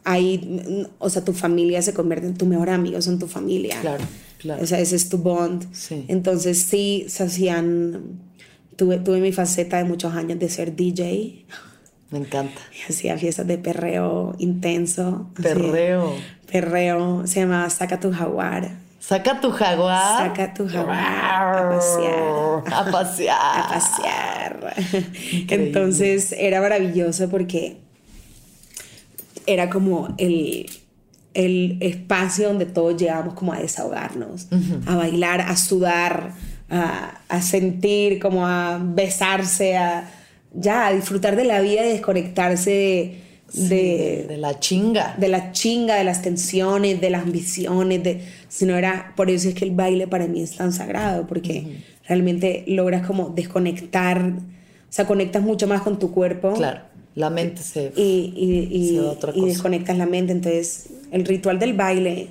[0.03, 3.79] ahí, o sea, tu familia se convierte en tu mejor amigo, son tu familia.
[3.81, 4.03] Claro,
[4.39, 4.63] claro.
[4.63, 5.65] O sea, ese es tu bond.
[5.73, 6.05] Sí.
[6.07, 8.26] Entonces, sí, se hacían.
[8.77, 11.45] Tuve, tuve mi faceta de muchos años de ser DJ.
[12.11, 12.61] Me encanta.
[12.73, 15.29] Y hacía fiestas de perreo intenso.
[15.33, 16.13] así, Perreo.
[16.49, 17.27] perreo.
[17.27, 18.69] Se llamaba Saca tu Jaguar.
[18.99, 20.27] Saca tu jaguar.
[20.27, 22.73] Saca tu jaguar a pasear.
[22.73, 23.37] A pasear.
[23.39, 24.75] a pasear.
[25.49, 27.77] Entonces era maravilloso porque
[29.45, 30.65] era como el,
[31.33, 34.47] el espacio donde todos llegábamos como a desahogarnos,
[34.85, 36.33] a bailar, a sudar,
[36.69, 40.09] a, a sentir, como a besarse, a
[40.53, 42.69] ya a disfrutar de la vida y desconectarse
[43.53, 45.15] de, de, De la chinga.
[45.17, 49.55] de la chinga, de las tensiones, de las ambiciones, de, sino era, por eso es
[49.55, 54.33] que el baile para mí es tan sagrado, porque realmente logras como desconectar, o
[54.91, 56.81] sea, conectas mucho más con tu cuerpo Claro.
[57.15, 57.91] La mente se.
[57.95, 60.33] y, y, y- otra desconectas la mente.
[60.33, 62.27] Entonces, el ritual del baile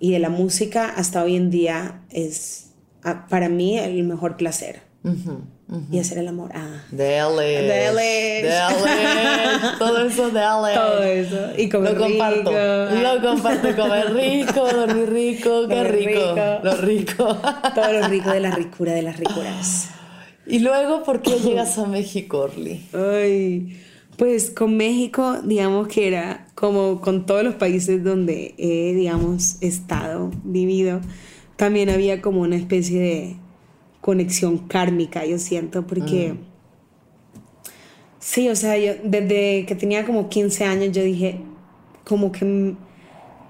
[0.00, 2.69] y de la música hasta hoy en día es
[3.04, 4.82] ah, para mí el mejor placer.
[5.90, 6.50] Y hacer el amor.
[6.52, 6.82] Ah.
[6.90, 7.62] Delish.
[7.66, 8.42] Delish.
[8.42, 9.78] Delish.
[9.78, 10.74] Todo eso delish.
[10.74, 11.48] Todo eso.
[11.56, 12.50] Y comer Lo comparto.
[12.50, 13.00] rico.
[13.02, 13.76] Lo comparto.
[13.76, 15.68] Comer rico, dormir rico.
[15.68, 16.10] Qué rico.
[16.10, 16.58] rico.
[16.64, 17.36] Lo rico.
[17.74, 19.88] Todo lo rico de la ricura de las ricuras.
[20.46, 22.86] y luego, ¿por qué llegas a México, Orly?
[22.92, 23.80] Ay,
[24.16, 30.30] pues con México, digamos que era como con todos los países donde he, digamos, estado,
[30.44, 31.00] vivido,
[31.60, 33.36] también había como una especie de
[34.00, 36.34] conexión kármica, yo siento, porque...
[38.18, 41.36] Sí, o sea, yo desde que tenía como 15 años yo dije,
[42.04, 42.76] como que mm,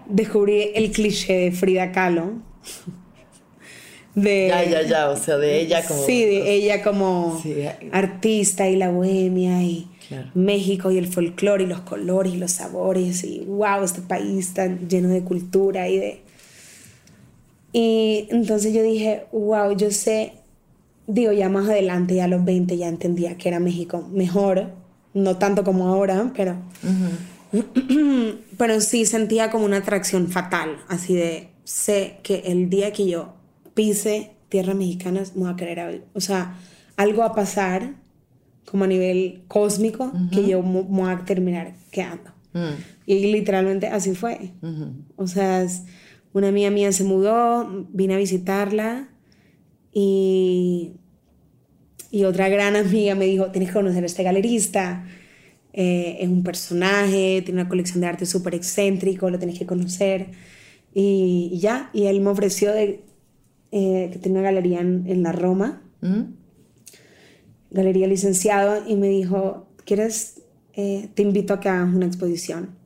[0.08, 2.32] descubrí el cliché de Frida Kahlo.
[4.16, 5.08] De, Ya, ya, ya.
[5.10, 6.02] O sea, de ella como.
[6.04, 7.54] Sí, de ella como Sí.
[7.92, 10.30] artista y la bohemia y Claro.
[10.34, 14.88] México y el folclore y los colores y los sabores y wow, este país tan
[14.88, 16.20] lleno de cultura y de...
[17.72, 20.32] Y entonces yo dije, wow, yo sé,
[21.06, 24.72] digo, ya más adelante, ya a los 20 ya entendía que era México mejor,
[25.14, 26.56] no tanto como ahora, pero...
[28.58, 33.34] pero sí sentía como una atracción fatal, así de, sé que el día que yo
[33.74, 36.56] pise tierras mexicanas me voy a querer, o sea,
[36.96, 37.94] algo va a pasar
[38.70, 42.30] como a nivel cósmico que yo me voy a terminar quedando.
[42.52, 42.74] Mm,
[43.06, 44.52] Y literalmente así fue.
[45.16, 45.82] O sea, es-
[46.32, 49.08] una amiga mía se mudó, vine a visitarla
[49.92, 50.92] y,
[52.10, 55.06] y otra gran amiga me dijo, tienes que conocer a este galerista.
[55.72, 60.32] Eh, es un personaje, tiene una colección de arte súper excéntrico, lo tienes que conocer.
[60.92, 63.04] Y, y ya, y él me ofreció de,
[63.72, 66.22] eh, que tenía una galería en, en la Roma, ¿Mm?
[67.70, 70.42] galería licenciado, y me dijo, ¿quieres?
[70.74, 72.79] Eh, te invito a que hagas una exposición.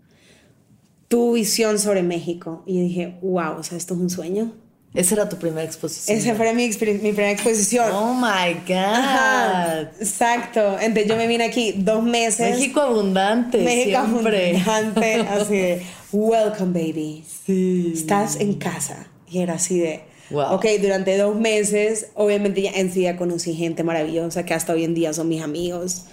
[1.08, 2.62] Tu visión sobre México.
[2.66, 4.52] Y dije, wow, o sea, esto es un sueño.
[4.94, 6.16] Esa era tu primera exposición.
[6.16, 6.72] Esa fue mi, mi
[7.12, 7.90] primera exposición.
[7.92, 8.76] Oh my God.
[8.76, 10.78] Ajá, exacto.
[10.80, 12.56] Entonces yo me vine aquí dos meses.
[12.56, 13.58] México abundante.
[13.58, 14.56] México siempre.
[14.64, 15.82] abundante, así de,
[16.12, 17.24] welcome baby.
[17.44, 17.90] Sí.
[17.92, 19.08] Estás en casa.
[19.28, 20.54] Y era así de, Wow.
[20.54, 25.12] ok, durante dos meses, obviamente ya enseguida conocí gente maravillosa que hasta hoy en día
[25.12, 26.04] son mis amigos.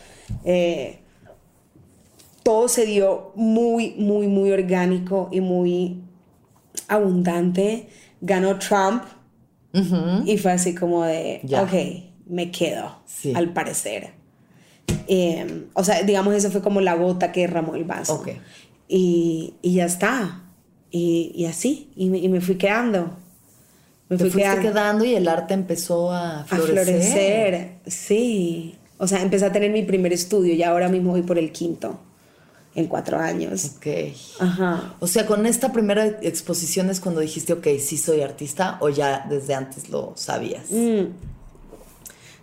[0.44, 1.01] Eh,
[2.44, 6.02] todo se dio muy, muy, muy orgánico y muy
[6.88, 7.88] abundante.
[8.22, 9.04] Ganó Trump
[9.74, 10.24] Ujú.
[10.26, 13.34] y fue así como de, ok, me quedo, Sí.
[13.36, 14.10] al parecer.
[15.08, 18.24] Eh, o sea, digamos, eso fue como la gota que derramó el vaso.
[18.88, 20.44] Y, y ya está.
[20.92, 23.18] Y, y así, y me, y me fui quedando.
[24.10, 26.86] Me Te fui quedando quedando y el arte empezó a a florecer.
[26.86, 27.72] florecer.
[27.88, 28.76] Sí.
[28.98, 31.98] O sea, empecé a tener mi primer estudio y ahora mismo voy por el quinto
[32.76, 33.72] en cuatro años.
[33.78, 33.88] Ok.
[34.40, 34.96] Ajá.
[35.00, 39.26] O sea, con esta primera exposición es cuando dijiste, ok, sí soy artista, o ya
[39.30, 40.72] desde antes lo sabías.
[40.72, 41.06] Mm.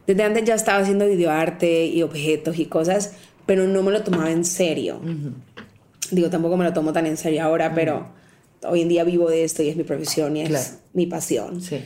[0.06, 3.12] Desde antes ya estaba haciendo videoarte y objetos y cosas,
[3.46, 5.00] pero no me lo tomaba en serio.
[6.10, 8.08] Digo, tampoco me lo tomo tan en serio ahora, pero
[8.66, 10.66] hoy en día vivo de esto y es mi profesión y es Claro.
[10.94, 11.60] mi pasión.
[11.60, 11.80] Sí.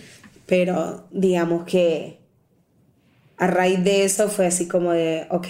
[0.47, 2.19] Pero digamos que
[3.39, 5.47] a raíz de eso fue así como de, ok,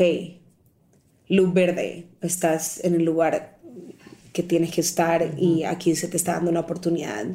[1.33, 3.59] luz verde, estás en el lugar
[4.33, 7.27] que tienes que estar y aquí se te está dando una oportunidad.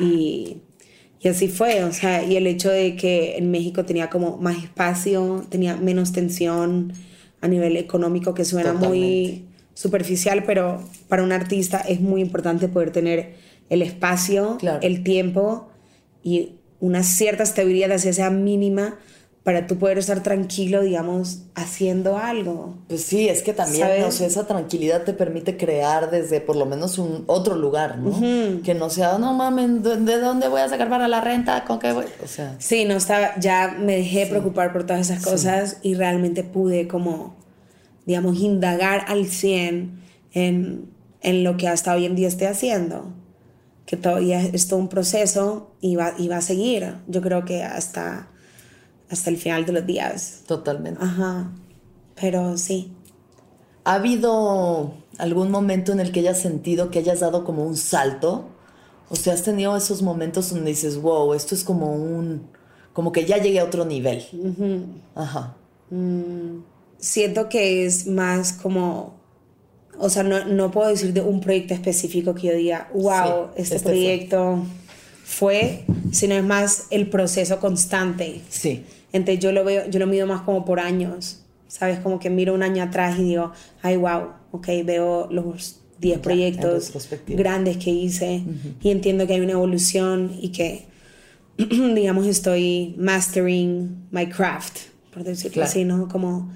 [0.00, 0.62] Y,
[1.20, 4.62] Y así fue, o sea, y el hecho de que en México tenía como más
[4.62, 6.92] espacio, tenía menos tensión
[7.40, 12.92] a nivel económico, que suena muy superficial, pero para un artista es muy importante poder
[12.92, 13.34] tener
[13.68, 15.68] el espacio, el tiempo
[16.22, 18.96] y una cierta estabilidad, así sea mínima,
[19.48, 22.74] para tú poder estar tranquilo, digamos, haciendo algo.
[22.86, 27.24] Pues sí, es que también, esa tranquilidad te permite crear desde por lo menos un
[27.28, 28.12] otro lugar, ¿no?
[28.62, 31.64] Que no sea, no mames, ¿de dónde voy a sacar para la renta?
[31.64, 32.04] ¿Con qué voy?
[32.22, 32.56] O sea.
[32.58, 37.34] Sí, no estaba, ya me dejé preocupar por todas esas cosas y realmente pude como,
[38.04, 39.98] digamos, indagar al 100
[40.34, 40.90] en,
[41.22, 43.14] en lo que hasta hoy en día estoy haciendo.
[43.86, 46.96] Que todavía es todo un proceso y va, y va a seguir.
[47.06, 48.28] Yo creo que hasta
[49.10, 50.42] hasta el final de los días.
[50.46, 51.02] Totalmente.
[51.02, 51.50] Ajá.
[52.20, 52.92] Pero sí.
[53.84, 58.48] ¿Ha habido algún momento en el que hayas sentido que hayas dado como un salto?
[59.08, 62.48] O sea, has tenido esos momentos donde dices, wow, esto es como un.
[62.92, 64.22] como que ya llegué a otro nivel.
[65.14, 65.56] Ajá.
[65.90, 66.58] Mm,
[66.98, 69.16] siento que es más como.
[69.98, 73.76] O sea, no, no, puedo decir de un proyecto específico que yo diga, wow, este,
[73.76, 74.62] este, proyecto
[75.24, 78.42] fue, sino es más el proceso constante.
[78.48, 78.84] Sí.
[79.12, 81.98] Entonces yo lo veo, yo lo mido más como por años, ¿sabes?
[82.00, 83.52] Como que miro un año atrás y digo,
[83.82, 86.92] ay, wow, ok, veo los 10 proyectos
[87.26, 88.42] grandes que hice
[88.80, 90.86] y entiendo que hay una evolución y que,
[91.56, 94.78] digamos, estoy mastering my craft,
[95.12, 96.08] por decirlo así, ¿no?
[96.08, 96.52] Como,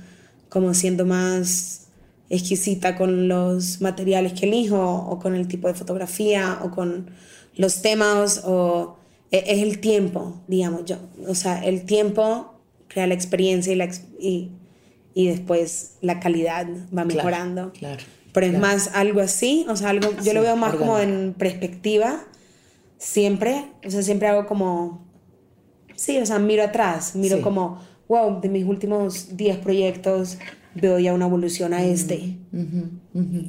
[0.49, 1.89] como siendo más
[2.31, 7.11] exquisita con los materiales que elijo o con el tipo de fotografía o con
[7.57, 8.97] los temas o
[9.33, 10.99] es el tiempo, digamos yo.
[11.27, 14.51] O sea, el tiempo crea la experiencia y, la, y,
[15.15, 16.67] y después la calidad
[16.97, 17.73] va mejorando.
[17.73, 18.03] Claro,
[18.33, 22.25] Pero es más algo así, o sea, algo, yo lo veo más como en perspectiva,
[22.99, 25.07] siempre, o sea, siempre hago como,
[25.97, 30.39] sí, o sea, miro atrás, miro como, wow, de mis últimos 10 proyectos
[30.75, 32.39] veo ya una evolución a este.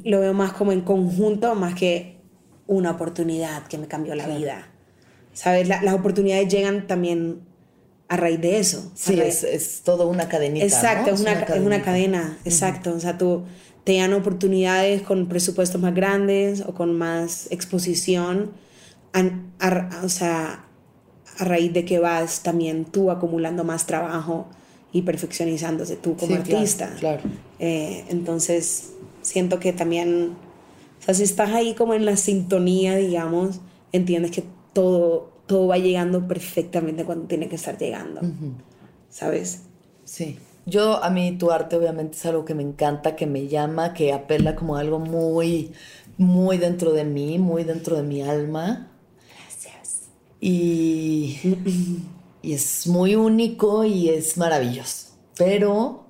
[0.04, 2.20] Lo veo más como en conjunto, más que
[2.66, 4.73] una oportunidad que me cambió la vida.
[5.34, 5.68] ¿Sabes?
[5.68, 7.40] las oportunidades llegan también
[8.08, 8.90] a raíz de eso.
[8.94, 10.64] Sí, es, es todo una cadenita.
[10.64, 12.94] Exacto, es, una, es, una, cadena, exacto.
[12.94, 13.44] O sea, tú
[13.84, 18.52] te dan oportunidades con presupuestos más grandes o con más exposición,
[20.02, 20.64] o sea,
[21.38, 24.46] a raíz de que vas también tú acumulando más trabajo
[24.92, 26.94] y perfeccionizándose tú como artista.
[26.98, 27.22] Claro.
[27.58, 30.36] Eh, entonces, siento que también,
[31.00, 33.60] o sea, si estás ahí como en la sintonía, digamos,
[33.92, 34.44] entiendes que
[34.74, 38.20] todo, todo va llegando perfectamente cuando tiene que estar llegando.
[39.08, 39.62] ¿Sabes?
[40.04, 40.38] Sí.
[40.66, 44.12] Yo, a mí, tu arte obviamente es algo que me encanta, que me llama, que
[44.12, 45.72] apela como algo muy,
[46.18, 48.90] muy dentro de mí, muy dentro de mi alma.
[49.28, 50.08] Gracias.
[50.40, 51.38] Y,
[52.42, 55.08] y es muy único y es maravilloso.
[55.36, 56.03] Pero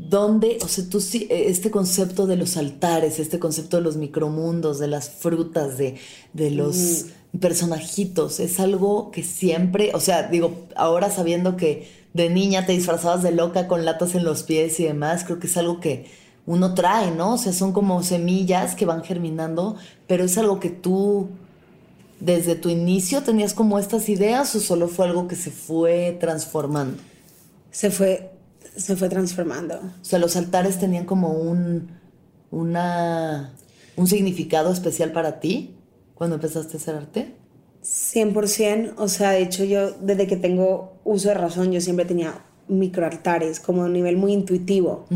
[0.00, 4.78] ¿Dónde, o sea, tú sí, este concepto de los altares, este concepto de los micromundos,
[4.78, 5.96] de las frutas, de,
[6.32, 7.06] de los
[7.40, 13.24] personajitos, es algo que siempre, o sea, digo, ahora sabiendo que de niña te disfrazabas
[13.24, 16.06] de loca con latas en los pies y demás, creo que es algo que
[16.46, 17.34] uno trae, ¿no?
[17.34, 19.76] O sea, son como semillas que van germinando,
[20.06, 21.28] pero es algo que tú
[22.20, 26.98] desde tu inicio tenías como estas ideas o solo fue algo que se fue transformando?
[27.70, 28.37] Se fue
[28.78, 29.76] se fue transformando.
[29.76, 31.90] O sea, los altares tenían como un,
[32.50, 33.52] una,
[33.96, 35.74] un significado especial para ti
[36.14, 37.34] cuando empezaste a hacer arte.
[37.82, 42.42] 100%, o sea, de hecho yo desde que tengo uso de razón, yo siempre tenía
[42.68, 45.06] microaltares, como a un nivel muy intuitivo.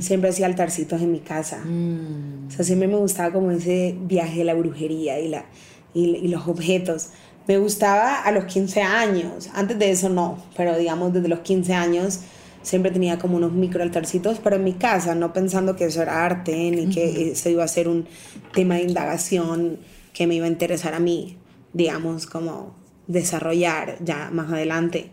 [0.00, 1.58] Siempre hacía altarcitos en mi casa.
[1.58, 2.48] Mm.
[2.48, 5.44] O sea, siempre me gustaba como ese viaje de la brujería y, la,
[5.92, 7.10] y, y, los objetos.
[7.46, 11.74] Me gustaba a los 15 años, antes de eso no, pero digamos desde los 15
[11.74, 12.20] años
[12.62, 16.24] siempre tenía como unos micro altarcitos, pero en mi casa, no pensando que eso era
[16.24, 18.06] arte, ni que eso iba a ser un
[18.52, 19.78] tema de indagación
[20.12, 21.38] que me iba a interesar a mí,
[21.72, 25.10] digamos, como desarrollar ya más adelante.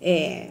[0.00, 0.50] Eh,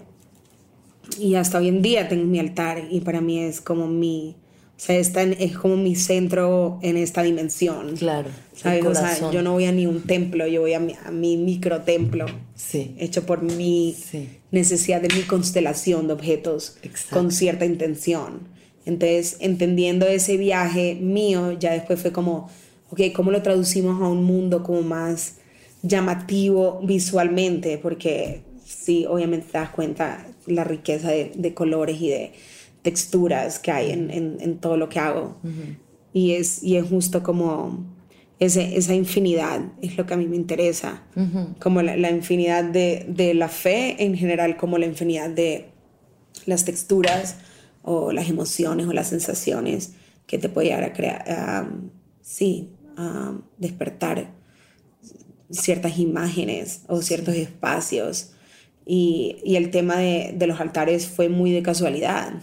[1.20, 4.36] y hasta hoy en día tengo mi altar y para mí es como mi,
[4.78, 7.96] o sea, está es como mi centro en esta dimensión.
[7.98, 8.30] Claro.
[8.56, 8.86] ¿sabes?
[8.86, 11.38] O sea, yo no voy a ni un templo, yo voy a mi, a mi
[11.38, 12.26] micro templo.
[12.56, 12.96] Sí.
[12.98, 13.96] Hecho por mi
[14.52, 16.78] necesidad de mi constelación de objetos
[17.10, 18.42] con cierta intención.
[18.86, 22.50] Entonces, entendiendo ese viaje mío, ya después fue como,
[22.90, 25.38] ok, ¿cómo lo traducimos a un mundo como más
[25.82, 27.78] llamativo visualmente?
[27.78, 32.32] Porque sí, obviamente te das cuenta la riqueza de, de colores y de
[32.82, 35.38] texturas que hay en, en, todo lo que hago.
[36.14, 37.86] y, es, y es justo como
[38.42, 41.04] ese, esa infinidad es lo que a mí me interesa,
[41.60, 45.70] como la, la infinidad de, de, la fe en general, como la infinidad de
[46.48, 47.36] las texturas
[47.84, 49.94] o las emociones o las sensaciones
[50.26, 51.70] que te puede llegar a crear,
[52.24, 54.34] sí, a despertar
[55.52, 58.32] ciertas imágenes o ciertos espacios.
[58.88, 62.34] Y, y el tema de, de, los altares fue muy de casualidad.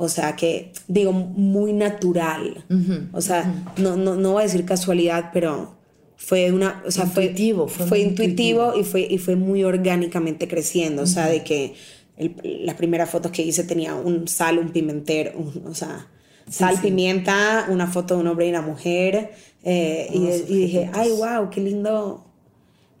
[0.00, 2.64] O sea, que digo, muy natural.
[3.12, 5.76] O sea, no, no, no voy a decir casualidad, pero
[6.16, 11.02] fue una, o sea, intuitivo, fue, fue intuitivo, y fue y fue muy orgánicamente creciendo,
[11.02, 11.74] o sea, de que
[12.16, 15.32] el, las primeras fotos que hice tenía un sal, un pimentero,
[15.64, 16.06] o sea,
[16.48, 19.32] sal, sí, pimienta, una foto de un hombre y una mujer,
[19.64, 22.24] eh, y, y, dije, ay, wow, qué lindo,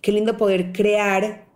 [0.00, 1.46] qué lindo poder crear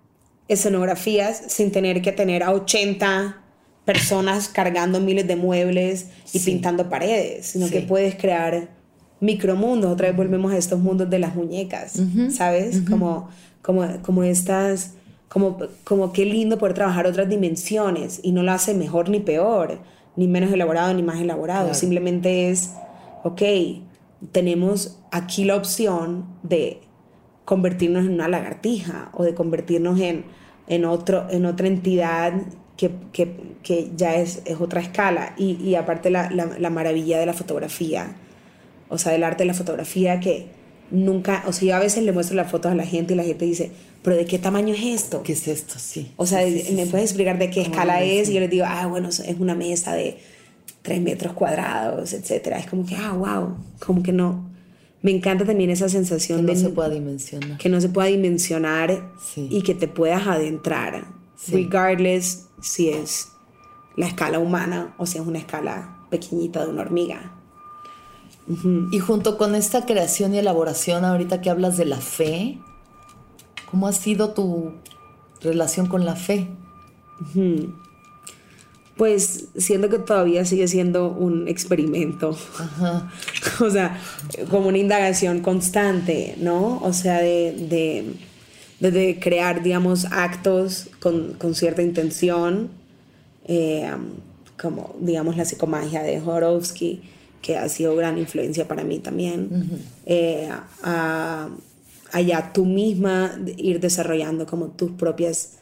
[0.47, 3.42] escenografías sin tener que tener a 80
[3.85, 6.51] personas cargando miles de muebles y sí.
[6.51, 7.73] pintando paredes, sino sí.
[7.73, 8.69] que puedes crear
[9.21, 9.93] micromundos.
[9.93, 12.31] Otra vez volvemos a estos mundos de las muñecas, uh -huh.
[12.31, 12.77] ¿sabes?
[12.77, 12.91] Uh -huh.
[12.91, 13.29] Como,
[13.61, 14.93] como, como estas,
[15.29, 19.79] como, como qué lindo poder trabajar otras dimensiones y no lo hace mejor ni peor,
[20.17, 21.65] ni menos elaborado ni más elaborado.
[21.65, 21.79] Claro.
[21.79, 22.71] Simplemente es,
[23.25, 23.43] ok,
[24.31, 26.81] tenemos aquí la opción de
[27.45, 30.25] convertirnos en una lagartija o de convertirnos en,
[30.69, 32.33] en, otro, en otra entidad
[32.77, 35.35] que, que, que, ya es, es otra escala.
[35.37, 38.17] Y, y aparte la, la, la, maravilla de la fotografía,
[38.89, 40.47] o sea, del arte de la fotografía que
[40.91, 43.25] nunca, o sea, yo a veces le muestro las fotos a la gente y la
[43.25, 43.71] gente dice,
[44.03, 45.23] pero ¿de qué tamaño es esto?
[45.23, 45.75] ¿Qué es esto?
[45.79, 46.13] Sí.
[46.17, 46.91] O sea, sí, sí, ¿me sí.
[46.91, 48.29] puedes explicar de qué escala es?
[48.29, 50.19] Y yo les digo, ah, bueno, es una mesa de
[50.83, 52.59] tres metros cuadrados, etcétera.
[52.59, 54.51] Es como que, ah, wow, como que no.
[55.01, 57.59] Me encanta también esa sensación que de no se pueda dimensionar.
[57.59, 61.07] Que no se pueda dimensionar y que te puedas adentrar,
[61.49, 63.33] regardless si es
[63.97, 67.33] la escala humana o si es una escala pequeñita de una hormiga.
[68.49, 68.89] Uh -huh.
[68.93, 72.59] Y junto con esta creación y elaboración, ahorita que hablas de la fe,
[73.71, 74.73] ¿cómo ha sido tu
[75.41, 76.49] relación con la fe?
[77.21, 77.75] Uh -huh.
[78.97, 82.37] Pues siento que todavía sigue siendo un experimento.
[82.59, 83.11] Ajá.
[83.61, 83.99] o sea,
[84.51, 86.79] como una indagación constante, ¿no?
[86.83, 88.15] O sea, de, de,
[88.91, 92.71] de crear, digamos, actos con, con cierta intención,
[93.47, 93.91] eh,
[94.61, 97.03] como, digamos, la psicomagia de Horowski,
[97.41, 99.49] que ha sido gran influencia para mí también.
[99.51, 99.79] Uh -huh.
[100.07, 100.49] eh,
[100.83, 101.49] a,
[102.13, 105.59] allá tú misma ir desarrollando como tus propias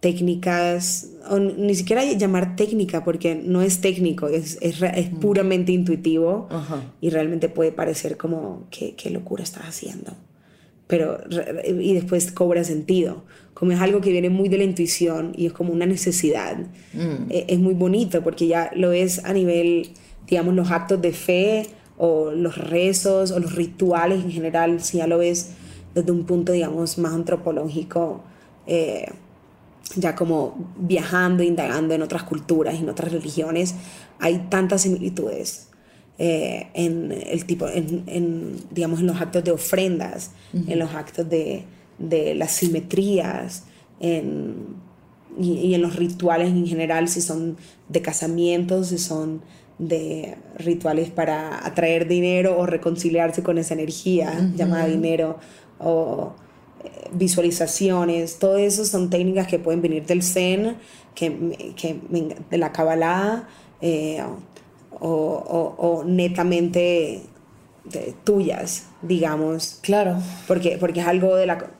[0.00, 6.48] técnicas, o ni siquiera llamar técnica, porque no es técnico, es, es, es puramente intuitivo
[6.50, 6.80] uh -huh.
[7.00, 10.12] y realmente puede parecer como, ¿qué, qué locura estás haciendo?
[10.88, 11.20] Pero,
[11.64, 13.22] y después cobra sentido.
[13.54, 16.56] Como es algo que viene muy de la intuición y es como una necesidad.
[16.94, 17.30] Mm.
[17.30, 19.90] Es, es muy bonito porque ya lo es a nivel,
[20.26, 21.66] digamos, los actos de fe
[21.98, 25.50] o los rezos o los rituales en general, si ya lo ves
[25.94, 28.22] desde un punto, digamos, más antropológico.
[28.66, 29.06] Eh,
[29.96, 33.74] ya como viajando, indagando en otras culturas y en otras religiones,
[34.18, 35.67] hay tantas similitudes
[36.18, 40.72] eh, en el tipo, en, en, digamos, en los actos de ofrendas, uh -huh.
[40.72, 41.64] en los actos de,
[41.98, 43.64] de las simetrías,
[44.00, 44.54] en,
[45.40, 47.56] y, y, en los rituales en general, si son
[47.88, 49.42] de casamientos, si son
[49.78, 54.56] de rituales para atraer dinero o reconciliarse con esa energía uh -huh.
[54.56, 55.38] llamada dinero,
[55.78, 56.32] o
[57.12, 60.76] visualizaciones, todo eso son técnicas que pueden venir del Zen,
[61.14, 61.96] que, que
[62.50, 63.48] de la Kabbalah,
[63.80, 64.22] eh,
[65.00, 67.22] o, o, o, netamente
[67.84, 69.78] de, tuyas, digamos.
[69.82, 70.16] Claro.
[70.46, 71.70] Porque, porque es algo de la...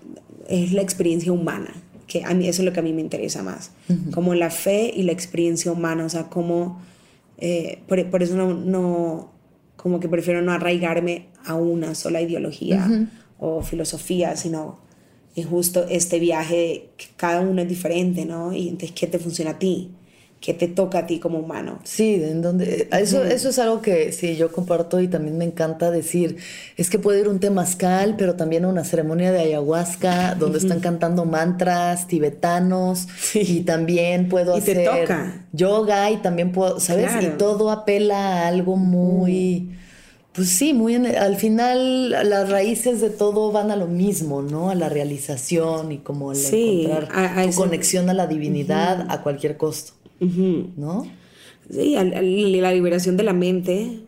[0.49, 1.73] es la experiencia humana,
[2.07, 4.11] que a mí eso es lo que a mí me interesa más, uh -huh.
[4.11, 6.81] como la fe y la experiencia humana, o sea, como...
[7.41, 9.31] Eh, por, por, eso no, no,
[9.77, 13.09] como que prefiero no arraigarme a una sola ideología uh -huh.
[13.39, 14.79] o filosofía, sino
[15.41, 18.53] es justo este viaje, cada uno es diferente, ¿no?
[18.53, 19.93] Y entonces, ¿qué te funciona a ti?
[20.41, 21.81] ¿Qué te toca a ti como humano?
[21.83, 25.91] Sí, en donde eso, eso es algo que sí yo comparto y también me encanta
[25.91, 26.37] decir,
[26.77, 30.65] es que puede ir un temazcal, pero también una ceremonia de ayahuasca donde uh -huh.
[30.65, 33.41] están cantando mantras tibetanos sí.
[33.41, 35.47] y también puedo y hacer te toca.
[35.53, 37.11] yoga y también puedo, ¿sabes?
[37.11, 37.27] Claro.
[37.27, 39.71] Y todo apela a algo muy
[40.39, 44.71] pues sí, muy en, al final las raíces de todo van a lo mismo, ¿no?
[44.71, 47.59] A la realización y como el sí, encontrar a, a tu ese...
[47.59, 49.15] conexión a la divinidad uh -huh.
[49.15, 50.71] a cualquier costo, uh -huh.
[50.77, 51.07] ¿no?
[51.71, 54.01] Sí, la liberación de la mente.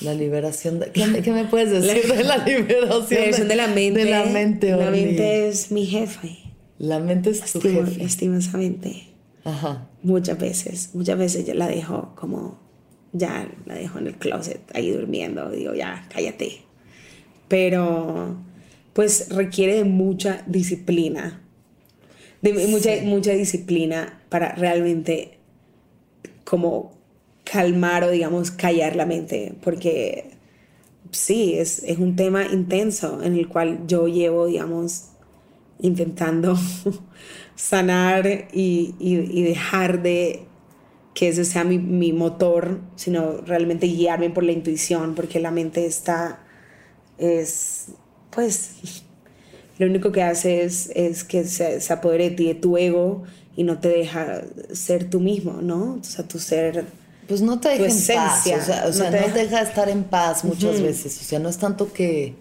[0.00, 0.92] La liberación de...
[0.92, 3.00] ¿Qué, me, qué me puedes decir la, de la liberación?
[3.00, 4.04] La liberación de, de, la mente.
[4.04, 6.38] De la mente, La mente es mi jefe.
[6.78, 8.04] La mente es tu Estimo, jefe.
[8.04, 9.08] Estimosamente.
[9.44, 9.88] Ajá.
[10.02, 12.68] Muchas veces, muchas veces yo la dejo como
[13.12, 16.62] ya la dejo en el closet ahí durmiendo, digo, ya, cállate.
[17.48, 18.36] pero
[18.92, 21.40] pues requiere de mucha disciplina,
[22.42, 25.37] de mucha, mucha disciplina para realmente
[26.48, 26.92] como
[27.44, 30.30] calmar o digamos callar la mente, porque
[31.10, 35.10] sí, es, es un tema intenso en el cual yo llevo, digamos,
[35.78, 36.56] intentando
[37.54, 40.46] sanar y, y, dejar de
[41.12, 45.84] que ese sea mi, mi, motor, sino realmente guiarme por la intuición, porque la mente
[45.84, 46.40] está,
[47.18, 47.88] es,
[48.30, 49.02] pues,
[49.78, 53.24] lo único que hace es, es que se, se apodere de ti, de tu ego,
[53.58, 54.42] y no te deja
[54.72, 55.98] ser tú mismo, ¿no?
[56.00, 56.84] O sea, tu ser
[57.26, 59.62] pues no te deja en paz, o sea, o sea no, te deja...
[59.62, 62.34] estar en paz muchas veces, o sea, no es tanto que,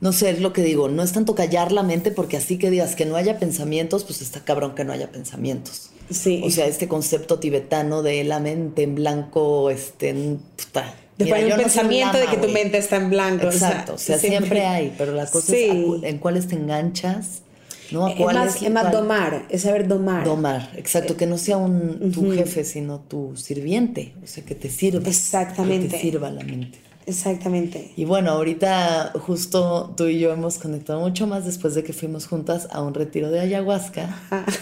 [0.00, 2.70] no sé, es lo que digo, no es tanto callar la mente porque así que
[2.70, 5.90] digas que no haya pensamientos, pues está cabrón que no haya pensamientos.
[6.08, 6.40] Sí.
[6.44, 10.94] O sea, este concepto tibetano de la mente en blanco, este, puta.
[11.16, 13.46] Después hay un pensamiento de que tu mente está en blanco.
[13.46, 15.96] Exacto, o sea, o sea siempre, siempre, hay, pero la cosa sí.
[15.96, 17.42] es en cuáles te enganchas
[17.90, 18.08] ¿no?
[18.08, 20.24] Es más, es, es más domar, es saber domar.
[20.24, 22.36] Domar, exacto, que no sea un, tu uh -huh.
[22.36, 25.08] jefe, sino tu sirviente, o sea, que te sirva.
[25.08, 25.88] Exactamente.
[25.88, 26.78] Que te sirva la mente.
[27.08, 27.92] Exactamente.
[27.96, 32.26] Y bueno, ahorita justo tú y yo hemos conectado mucho más después de que fuimos
[32.26, 34.14] juntas a un retiro de ayahuasca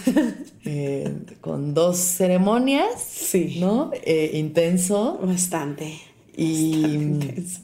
[0.65, 3.57] eh, con dos ceremonias, sí.
[3.59, 3.91] ¿no?
[4.05, 5.19] Eh, intenso.
[5.21, 5.99] Bastante.
[6.39, 7.19] Y,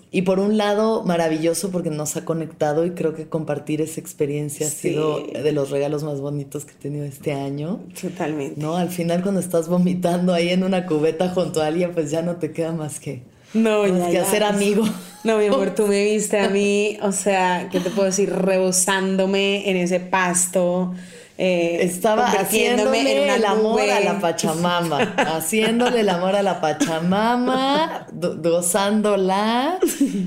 [0.10, 4.68] y, por un lado, maravilloso porque nos ha conectado y creo que compartir esa experiencia
[4.68, 4.88] sí.
[4.88, 7.82] ha sido de los regalos más bonitos que he tenido este año.
[8.02, 8.60] Totalmente.
[8.60, 8.76] ¿No?
[8.76, 12.38] Al final, cuando estás vomitando ahí en una cubeta junto a alguien, pues ya no
[12.38, 13.22] te queda más que,
[13.54, 14.22] no, más ya, que ya.
[14.24, 14.84] hacer amigo.
[15.24, 18.32] No, mi amor, tú me viste a mí, o sea, ¿qué te puedo decir?
[18.32, 20.96] Rebosándome en ese pasto.
[21.38, 23.92] Eh, Estaba haciéndole el amor nube.
[23.92, 29.80] a la Pachamama, haciéndole el amor a la Pachamama, gozándola,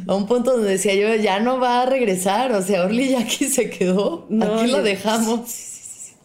[0.09, 3.20] a un punto donde decía yo, ya no va a regresar, o sea, Orly ya
[3.20, 5.74] aquí se quedó, no, aquí lo dejamos.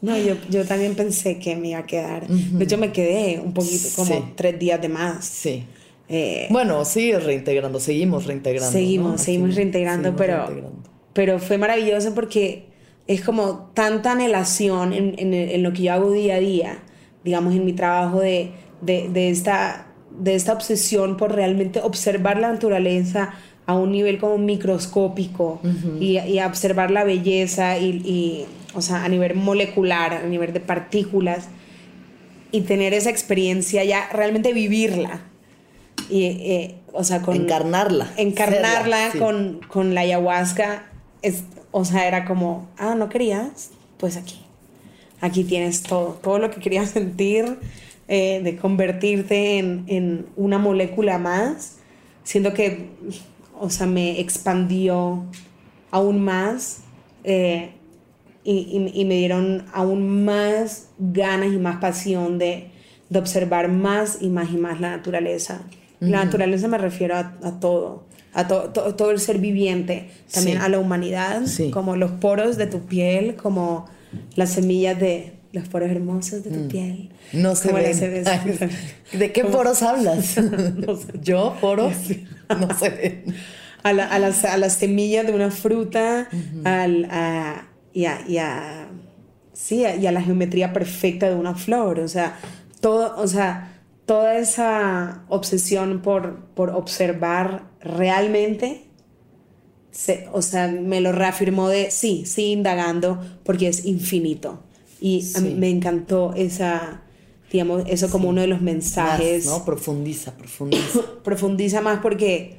[0.01, 2.23] No, yo, yo también pensé que me iba a quedar.
[2.23, 2.57] Uh -huh.
[2.57, 4.23] De hecho, me quedé un poquito, como sí.
[4.35, 5.23] tres días de más.
[5.23, 5.63] Sí.
[6.09, 8.71] Eh, bueno, sigue reintegrando, seguimos reintegrando.
[8.71, 9.17] Seguimos, ¿no?
[9.19, 10.89] seguimos reintegrando, seguimos pero, reintegrando.
[11.13, 12.70] pero fue maravilloso porque
[13.13, 16.79] es como tanta anhelación en, en, en, lo que yo hago día a día,
[17.23, 18.51] digamos, en mi trabajo de,
[18.81, 23.33] de, de, esta, de esta obsesión por realmente observar la naturaleza
[23.65, 26.01] a un nivel como microscópico uh -huh.
[26.01, 30.59] y, y, observar la belleza y, y, o sea, a nivel molecular, a nivel de
[30.59, 31.47] partículas
[32.51, 35.21] y tener esa experiencia ya, realmente vivirla.
[36.09, 37.35] Y, eh, o sea, con...
[37.35, 38.11] Encarnarla.
[38.17, 40.83] Encarnarla Serla, con, con la ayahuasca
[41.21, 43.71] es, o sea, era como, ah, ¿no querías?
[43.97, 44.41] Pues aquí.
[45.21, 47.57] Aquí tienes todo, todo lo que querías sentir,
[48.07, 51.77] eh, de convertirte en, en, una molécula más.
[52.23, 52.89] Siento que,
[53.59, 55.23] o sea, me expandió
[55.91, 56.81] aún más
[57.23, 57.71] eh,
[58.43, 58.51] y,
[58.93, 62.69] y, y, me dieron aún más ganas y más pasión de,
[63.09, 65.61] de observar más y más y más la naturaleza.
[65.99, 66.09] Uh -huh.
[66.09, 70.57] La naturaleza me refiero a, a todo a to, to, todo el ser viviente, también
[70.59, 70.63] sí.
[70.63, 71.71] a la humanidad, sí.
[71.71, 73.87] como los poros de tu piel, como
[74.35, 76.67] las semillas de los poros hermosos de tu mm.
[76.67, 77.09] piel.
[77.33, 77.95] No se ven.
[77.95, 78.69] Se?
[79.17, 80.37] ¿De qué poros hablas?
[80.41, 81.07] no sé.
[81.21, 81.57] ¿Yo?
[81.59, 81.93] ¿Poros?
[82.49, 83.35] no se ven.
[83.83, 86.67] A, la, a, las, a las semillas de una fruta, uh -huh.
[86.67, 88.37] al, a, y, y,
[89.53, 92.37] sí, y a la geometría perfecta de una flor, o sea,
[92.79, 93.70] todo, o sea,
[94.11, 98.83] toda esa obsesión por, por observar realmente,
[99.91, 104.63] se, o sea, me lo reafirmó de sí, sí, indagando, porque es infinito.
[104.99, 105.55] Y sí.
[105.57, 107.03] me encantó esa,
[107.53, 108.29] digamos, eso como sí.
[108.31, 109.45] uno de los mensajes.
[109.45, 109.63] Más, ¿no?
[109.63, 110.99] Profundiza, profundiza.
[111.23, 112.57] profundiza más porque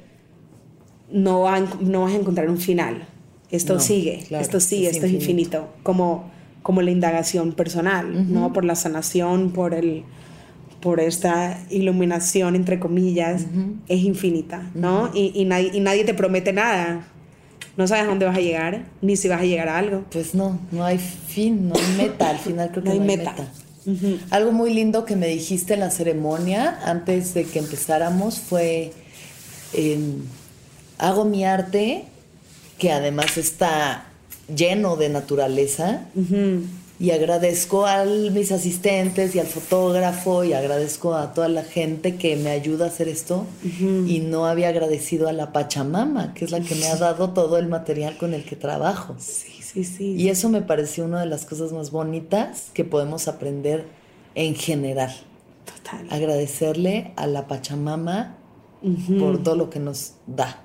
[1.11, 3.07] no, van, no vas a encontrar un final.
[3.51, 5.19] Esto no, sigue, claro, esto sigue, es esto infinito.
[5.19, 5.67] es infinito.
[5.83, 6.31] Como,
[6.63, 8.27] como la indagación personal, uh -huh.
[8.27, 8.53] ¿no?
[8.53, 10.03] Por la sanación, por el
[10.83, 13.75] por esta iluminación, entre comillas, uh -huh.
[13.87, 15.03] es infinita, ¿no?
[15.03, 15.11] Uh -huh.
[15.15, 17.07] y, y, nadie, y nadie te promete nada.
[17.77, 20.03] No sabes a dónde vas a llegar, ni si vas a llegar a algo.
[20.11, 23.31] Pues no, no hay fin, no hay meta, al final creo que no hay, meta.
[23.31, 23.47] meta.
[23.85, 24.17] Uh -huh.
[24.29, 28.91] Algo muy lindo que me dijiste en la ceremonia, antes de que empezáramos, fue,
[29.73, 29.99] eh,
[30.97, 32.03] hago mi arte,
[32.77, 34.05] que además está
[34.53, 36.01] lleno de naturaleza,
[36.99, 42.35] y agradezco a mis asistentes y al fotógrafo y agradezco a toda la gente que
[42.35, 44.09] me ayuda a hacer esto uh -huh.
[44.09, 47.57] y no había agradecido a la Pachamama, que es la que me ha dado todo
[47.57, 49.15] el material con el que trabajo.
[49.17, 50.15] Sí, sí, sí.
[50.15, 53.85] Y eso me pareció una de las cosas más bonitas que podemos aprender
[54.35, 55.13] en general.
[55.65, 56.07] Total.
[56.11, 58.37] Agradecerle a la Pachamama
[58.83, 59.19] uh -huh.
[59.19, 60.61] por todo lo que nos da.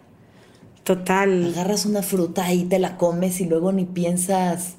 [0.84, 1.52] Total.
[1.52, 4.77] Agarras una fruta y te la comes y luego ni piensas,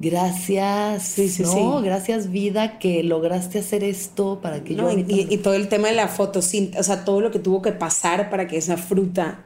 [0.00, 1.84] gracias, Sí, sí, no, sí.
[1.84, 5.94] gracias vida que lograste hacer esto para que No, yo y, todo el tema de
[5.94, 9.44] la fotosíntesis, o sea, todo lo que tuvo que pasar para que esa fruta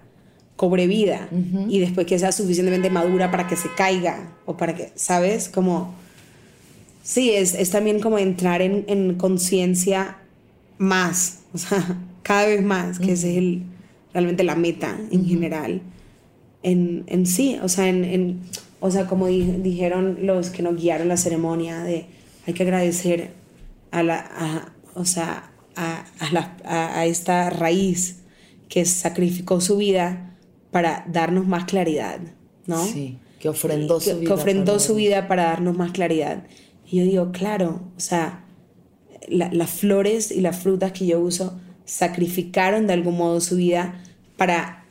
[0.57, 1.29] cobre vida
[1.69, 5.49] y después que sea suficientemente madura para que se caiga o para que, ¿sabes?
[5.49, 5.95] Como,
[7.03, 10.19] sí, es, es también como entrar en, en conciencia
[10.77, 13.63] más, o sea, cada vez más, que ese es el,
[14.13, 15.81] realmente la meta en general.
[16.63, 18.41] En, en sí, o sea, en, en-
[18.81, 22.07] o sea, como di- dijeron los que nos guiaron la ceremonia, de
[22.47, 23.31] hay que agradecer
[23.91, 28.21] a la, a- o sea, a, a la- a- a esta raíz
[28.69, 30.37] que sacrificó su vida
[30.71, 32.21] para darnos más claridad,
[32.67, 32.85] ¿no?
[32.85, 34.27] Sí, que ofrendó su vida.
[34.29, 36.45] que ofrendó para su vida para darnos más claridad.
[36.91, 38.45] Y yo digo, claro, o sea,
[39.29, 44.01] la- las flores y las frutas que yo uso sacrificaron de algún modo su vida
[44.37, 44.85] para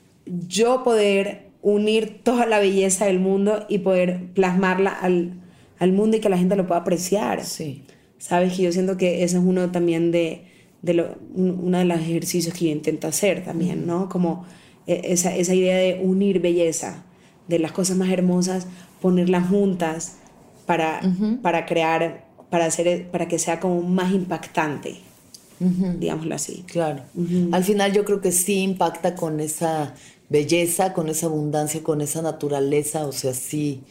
[0.48, 5.34] yo poder unir toda la belleza del mundo y poder plasmarla al,
[5.78, 7.44] al mundo y que la gente lo pueda apreciar.
[7.44, 7.84] Sí,
[8.18, 10.46] Sabes que yo siento que ese es uno también de,
[10.82, 14.10] de lo, uno de los ejercicios que yo intento hacer también, ¿no?
[14.10, 14.46] Como
[14.88, 17.06] eh, esa, esa idea de unir belleza,
[17.48, 18.68] de las cosas más hermosas,
[19.02, 20.18] ponerlas juntas
[20.66, 21.02] para,
[21.42, 24.98] para crear, para, hacer, para que sea como más impactante,
[25.60, 26.64] digámoslo así.
[26.68, 27.04] claro.
[27.52, 29.96] Al final yo creo que sí impacta con esa
[30.30, 33.84] belleza, con esa abundancia, con esa naturaleza, o sea, sí,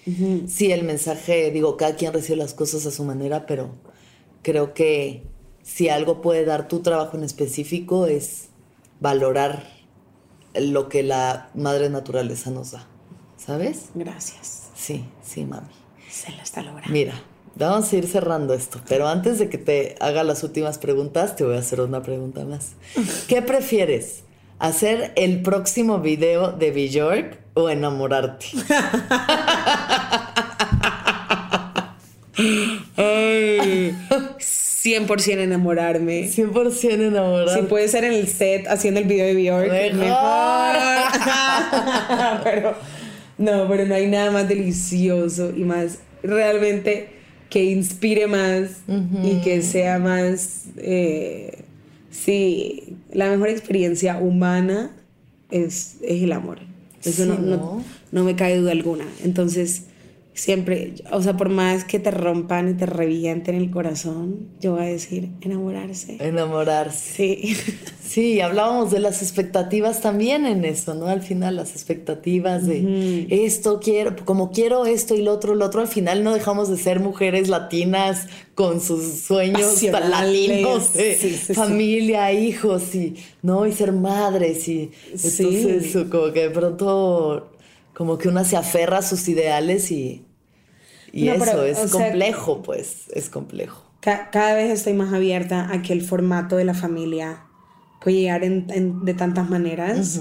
[0.47, 3.71] sí el mensaje, digo, cada quien recibe las cosas a su manera, pero
[4.43, 5.25] creo que
[5.63, 8.49] si algo puede dar tu trabajo en específico es
[9.01, 9.69] valorar
[10.55, 12.87] lo que la madre naturaleza nos da,
[13.37, 13.87] ¿sabes?
[13.95, 14.69] Gracias.
[14.75, 15.67] Sí, sí, mami.
[16.09, 16.91] Se lo está logrando.
[16.91, 17.21] Mira,
[17.57, 21.45] vamos a ir cerrando esto, pero antes de que te haga las últimas preguntas, te
[21.45, 22.73] voy a hacer una pregunta más.
[23.29, 24.23] ¿Qué prefieres?
[24.59, 28.47] ¿Hacer el próximo video de Bjork o enamorarte?
[32.97, 33.95] Ay,
[34.39, 36.29] 100% enamorarme.
[36.29, 37.61] 100% enamorarte.
[37.61, 39.99] Si puede ser en el set haciendo el video de Bjork, Mejor.
[39.99, 40.19] mejor.
[42.45, 42.75] pero
[43.39, 47.11] no, pero no hay nada más delicioso y más realmente
[47.49, 48.83] que inspire más
[49.23, 51.63] y que sea más, eh,
[52.11, 54.91] sí, la mejor experiencia humana
[55.51, 56.59] es, es el amor.
[57.05, 57.85] Eso Sí, no, no- ¿no?
[58.13, 59.05] no me cae duda alguna.
[59.23, 59.85] Entonces,
[60.39, 64.83] siempre, o sea, por más que te rompan y te revienten el corazón, yo voy
[64.83, 66.17] a decir enamorarse.
[66.21, 67.15] Enamorarse.
[67.17, 67.57] Sí.
[68.09, 71.09] Sí, hablábamos de las expectativas también en eso, ¿no?
[71.09, 75.83] Al final las expectativas de esto quiero, como quiero esto y lo otro, lo otro,
[75.83, 81.37] al final no dejamos de ser mujeres latinas con sus sueños latinos de Sí, sí,
[81.49, 81.53] sí.
[81.55, 85.43] familia, hijos y no y ser madres y Sí.
[85.43, 87.51] entonces como que de pronto
[87.93, 90.23] como que una se aferra a sus ideales y
[91.13, 93.85] y No, eso pero, es sea- complejo, pues, es complejo.
[94.01, 97.43] Ca- cada vez estoy más abierta a que el formato de la familia
[98.03, 100.21] puede llegar en- en- de tantas maneras.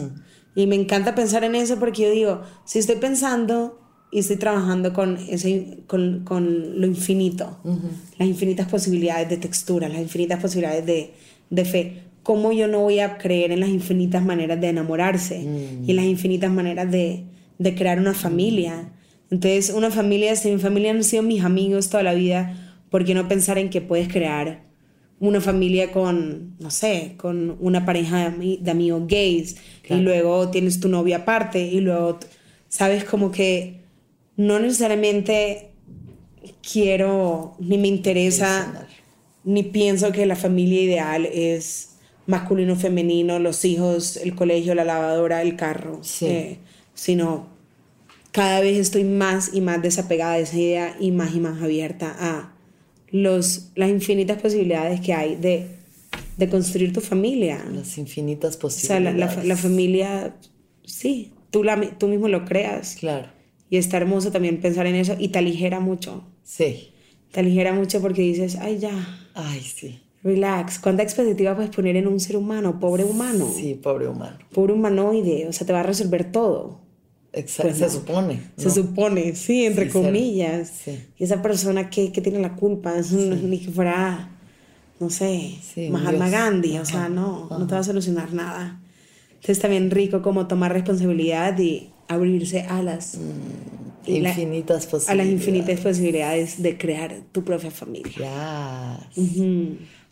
[0.56, 3.80] Y me encanta pensar en eso porque yo digo, si estoy pensando
[4.12, 7.60] y estoy trabajando con, ese, con, con lo infinito,
[8.18, 11.14] las infinitas posibilidades de textura, las infinitas posibilidades de,
[11.52, 15.38] de fe, ¿cómo yo no voy a creer en las infinitas maneras de enamorarse
[15.86, 17.26] y en las infinitas maneras de,
[17.60, 18.94] de crear una familia?
[19.30, 22.56] Entonces, una familia, si mi familia han sido mis amigos toda la vida,
[22.90, 24.64] ¿por qué no pensar en que puedes crear
[25.20, 29.58] una familia con, no sé, con una pareja de, de amigos gays
[29.90, 32.20] y luego tienes tu novia aparte y luego,
[32.70, 33.82] sabes, como que
[34.36, 35.72] no necesariamente
[36.72, 38.88] quiero ni me interesa
[39.44, 41.96] ni pienso que la familia ideal es
[42.26, 46.26] masculino, femenino, los hijos, el colegio, la lavadora, el carro, Sí.
[46.26, 46.58] eh,
[46.94, 47.48] sino
[48.38, 52.16] cada vez estoy más y más desapegada de esa idea y más y más abierta
[52.20, 52.54] a
[53.10, 55.66] los, las infinitas posibilidades que hay de,
[56.38, 57.66] de construir tu familia.
[57.74, 59.38] Las infinitas O sea, la, posibilidades.
[59.38, 60.36] la, la familia,
[60.86, 62.96] sí, tú, la, tú mismo lo creas.
[63.00, 63.30] Claro.
[63.72, 66.24] Y está hermoso también pensar en eso y te aligera mucho.
[66.44, 66.92] Sí.
[67.32, 68.92] Te aligera mucho porque dices, ay, ya,
[69.34, 70.00] Ay, sí.
[70.22, 70.78] relax.
[70.78, 72.80] ¿Cuánta expectativa puedes poner en un ser humano?
[72.80, 73.52] Pobre humano.
[73.52, 74.38] Sí, pobre humano.
[74.54, 75.48] Pobre humanoide.
[75.48, 76.86] O sea, te va a resolver todo.
[77.40, 77.64] Exacto.
[77.70, 77.92] Pues se no.
[77.92, 78.40] supone.
[78.58, 80.72] Se supone, sí, entre Sí, comillas.
[80.86, 81.00] Sí.
[81.18, 84.30] Y esa persona que, que tiene la culpa, es un- ni que fuera,
[85.00, 86.32] no sé, Sí, Mahatma Dios.
[86.40, 88.80] Gandhi, o sea, no, no te va a solucionar nada.
[89.36, 93.18] Entonces también rico como tomar responsabilidad y abrirse a las,
[94.08, 95.18] la- Infinitas a posibilidades.
[95.18, 98.98] las infinitas posibilidades de crear tu propia familia.
[99.16, 99.26] Yes.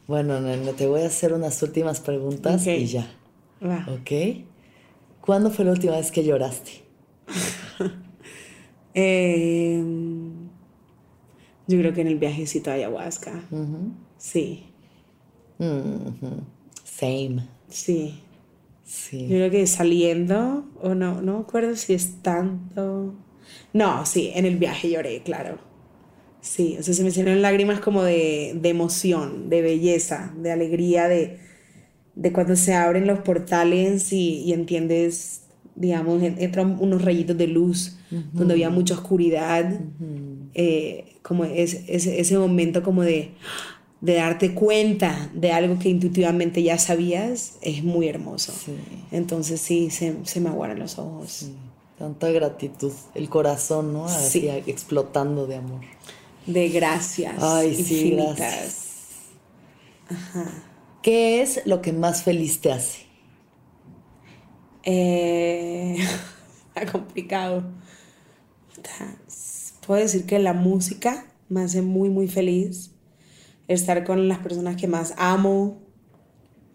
[0.07, 3.07] Bueno, nene, te voy a hacer unas últimas preguntas y ya.
[3.63, 3.87] Va.
[3.91, 4.43] ¿Ok?
[5.21, 6.83] ¿Cuándo fue la última vez que lloraste?
[8.97, 9.83] Eh,
[11.67, 13.41] yo creo que en el viajecito a ayahuasca.
[14.17, 14.65] Sí.
[16.83, 17.47] Same.
[18.83, 19.27] sí.
[19.27, 23.15] Yo creo que saliendo, o no, no me acuerdo si es tanto.
[23.73, 25.59] No, sí, en el viaje lloré, claro.
[26.41, 31.07] Sí, o sea, se me salieron lágrimas como de, de emoción, de belleza, de alegría,
[31.07, 31.39] de,
[32.15, 35.44] de cuando se abren los portales y, y entiendes,
[35.75, 37.97] digamos, en- entran unos rayitos de luz
[38.33, 39.79] donde había mucha oscuridad.
[40.53, 43.31] eh, como es, ese, ese momento como de,
[43.99, 48.53] de darte cuenta de algo que intuitivamente ya sabías, es muy hermoso.
[48.53, 48.73] Sí.
[49.11, 51.47] Entonces sí, se, se me aguaran los ojos.
[51.97, 52.91] Tanta gratitud.
[53.15, 54.05] El corazón, ¿no?
[54.05, 54.47] Así Sí.
[54.67, 55.81] explotando de amor.
[56.45, 57.35] De gracias.
[57.41, 58.37] Ay, sí, infinitas.
[58.37, 58.85] gracias.
[61.01, 63.04] ¿Qué es lo que más feliz te hace?
[64.85, 65.97] Eh,
[66.75, 67.63] está complicado.
[69.85, 72.91] Puedo decir que la música me hace muy, muy feliz.
[73.67, 75.81] Estar con las personas que más amo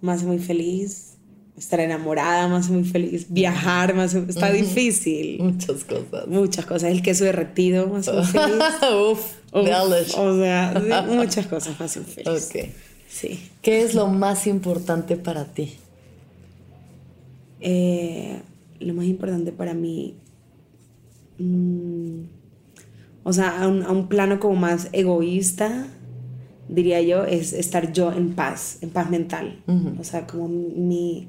[0.01, 1.17] me hace muy feliz.
[1.57, 3.27] Estar enamorada me hace muy feliz.
[3.29, 4.25] Viajar me hace...
[4.29, 5.43] Está difícil.
[5.43, 6.27] Muchas cosas.
[6.27, 6.91] Muchas cosas.
[6.91, 8.65] El queso derretido me hace muy feliz.
[8.83, 9.21] Uf,
[9.53, 10.15] Uf, delish.
[10.17, 12.49] o sea, muchas cosas me hacen feliz.
[12.55, 12.65] Ok.
[13.09, 13.51] Sí.
[13.61, 15.77] ¿Qué es lo más importante para ti?
[17.61, 18.41] Eh,
[18.81, 20.17] lo más importante para mí,
[21.39, 22.21] mm,
[23.23, 25.87] o sea, a un, a un plano como más egoísta,
[26.71, 29.63] diría yo, es estar yo en paz, en paz mental.
[29.99, 31.29] O sea, como mi,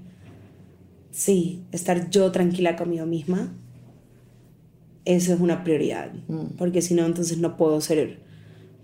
[1.12, 3.54] sí, estar yo tranquila conmigo misma.
[5.04, 6.12] Eso es una prioridad,
[6.58, 8.20] porque si no, entonces no puedo ser,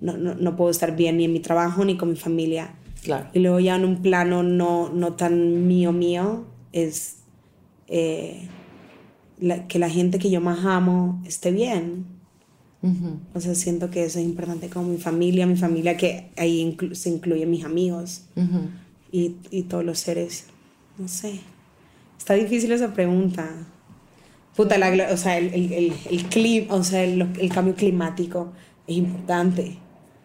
[0.02, 2.74] no, no, no puedo estar bien ni en mi trabajo ni con mi familia.
[3.04, 3.30] Claro.
[3.34, 7.17] Y luego ya en un plano no, no tan mío mío es
[7.88, 8.48] eh,
[9.40, 12.06] la- que la gente que yo más amo esté bien.
[13.34, 16.94] O sea, siento que eso es importante como mi familia, mi familia que ahí inclu-
[16.96, 18.22] se incluyen mis amigos
[19.12, 20.46] y, y todos los seres.
[20.98, 21.40] No sé.
[22.18, 23.50] Está difícil esa pregunta.
[24.56, 28.54] Puta, la o sea, el, el, el, el clima, o sea, el, el cambio climático
[28.88, 29.78] es importante.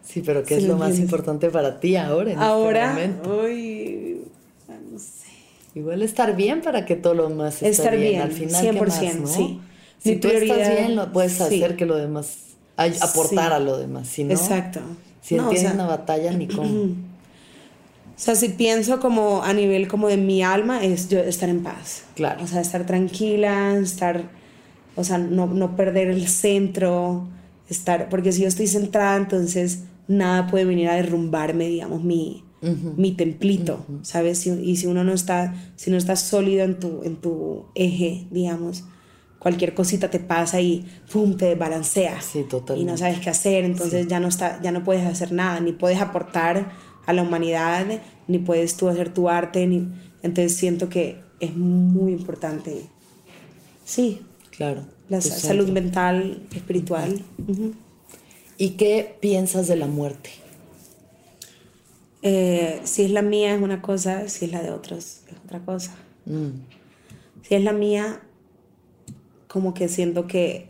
[0.03, 3.41] Sí, pero ¿qué Sí, es lo más importante para ti ahora, en este Ahora, momento?
[3.43, 4.21] uy,
[4.91, 5.22] no sé.
[5.75, 8.11] Igual estar bien para que todo lo demás esté Estar bien.
[8.11, 9.27] bien, Al final, ¿qué 100%, más, no?
[9.27, 9.59] sí.
[9.97, 11.63] Si Mi tú estás bien, lo puedes sí.
[11.63, 12.37] hacer que lo demás...
[12.77, 13.55] ay- aportar Sí.
[13.55, 14.07] a lo demás.
[14.07, 14.81] Si no, Exacto.
[15.21, 16.69] si No, o tienes sea, una batalla, ni cómo.
[18.15, 21.63] O sea, si pienso como a nivel como de mi alma, es yo estar en
[21.63, 22.03] paz.
[22.15, 22.43] Claro.
[22.43, 24.29] O sea, estar tranquila, estar,
[24.95, 27.27] o sea, no, no perder el centro,
[27.69, 32.43] estar, porque si yo estoy centrada, entonces nada puede venir a derrumbarme, digamos, mi,
[32.97, 34.37] mi templito, ¿sabes?
[34.39, 38.25] Si- y si uno no está, si no estás sólido en tu, en tu eje,
[38.31, 38.85] digamos,
[39.39, 41.35] cualquier cosita te pasa y ¡pum!
[41.35, 42.21] te desbalancea.
[42.21, 42.45] Sí,
[42.77, 45.73] Y no sabes qué hacer, entonces ya, no está, ya no puedes hacer nada, ni
[45.73, 46.71] puedes aportar
[47.05, 47.85] a la humanidad,
[48.29, 49.85] ni puedes tú hacer tu arte, ni...
[50.21, 52.83] entonces siento que es muy importante,
[53.83, 54.21] sí,
[54.51, 54.83] Claro.
[55.09, 57.21] la salud mental, espiritual.
[58.57, 60.29] ¿Y qué piensas de la muerte?
[62.25, 65.59] Eh, si es la mía es una cosa, si es la de otros es otra
[65.59, 65.93] cosa.
[66.25, 66.49] Mm,
[67.47, 68.21] Si es la mía,
[69.49, 70.69] como que siento que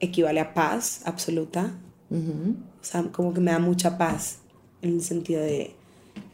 [0.00, 1.72] equivale a paz absoluta.
[2.10, 4.38] O sea, como que me da mucha paz
[4.82, 5.72] en el sentido de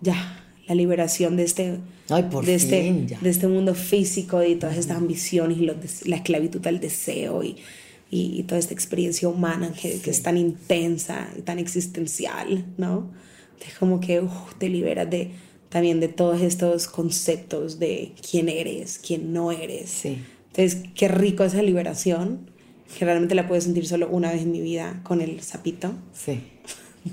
[0.00, 1.78] ya, la liberación de este,
[2.10, 3.18] Ay, por de, este fin, ya.
[3.20, 5.76] de este mundo físico y todas estas ambiciones y los
[6.06, 7.56] la esclavitud del deseo y,
[8.10, 13.10] y, y toda esta experiencia humana que, que es tan intensa y tan existencial, ¿no?
[13.66, 15.30] Es como que uf, te liberas de,
[15.68, 19.90] también de todos estos conceptos de quién eres, quién no eres.
[19.90, 20.18] Sí.
[20.54, 22.50] Entonces, qué rico esa liberación,
[22.98, 25.92] que realmente la puedo sentir solo una vez en mi vida con el sapito.
[26.12, 26.40] Sí.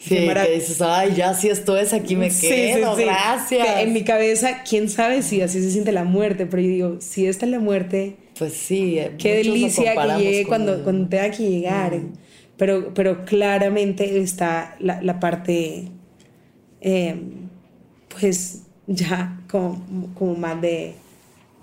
[0.00, 3.04] Sí, que dices, ay, ya si esto es, aquí me Sí, quedo, sí, sí.
[3.04, 3.80] gracias.
[3.80, 7.26] En mi cabeza, quién sabe si así se siente la muerte, pero yo digo, si
[7.26, 8.98] esta es la muerte, Pues sí.
[8.98, 12.00] eh, qué delicia que llegue cuando, el- cuando tenga que llegar.
[12.58, 15.90] Pero, pero claramente está la, la parte,
[16.80, 17.22] eh,
[18.08, 20.96] pues ya como, como más de,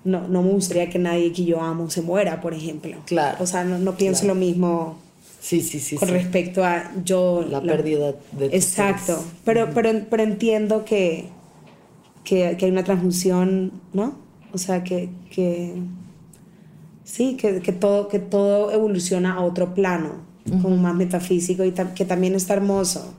[0.04, 2.98] no, no me gustaría que nadie que yo amo se muera, por ejemplo.
[3.06, 4.28] Claro, O sea, no, no pienso claro.
[4.28, 5.00] lo mismo
[5.40, 5.98] Sí, sí, sí.
[5.98, 6.14] con sí.
[6.14, 7.46] respecto a yo...
[7.50, 9.34] La pérdida de Exacto, seres.
[9.44, 11.30] pero, pero, pero entiendo que,
[12.24, 14.18] que, que hay una transfusión, ¿no?
[14.54, 15.76] O sea, que, que
[17.04, 20.26] sí, que, que, todo, que todo evoluciona a otro plano,
[20.62, 23.14] como más metafísico y tam- que también está hermoso.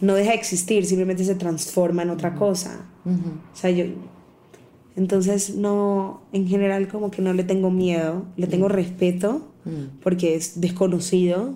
[0.00, 2.84] No deja de existir, simplemente se transforma en otra cosa.
[3.52, 3.84] O sea, yo,
[4.96, 9.48] Entonces, no, en general como que no le tengo miedo, le tengo respeto
[10.02, 11.54] porque es desconocido.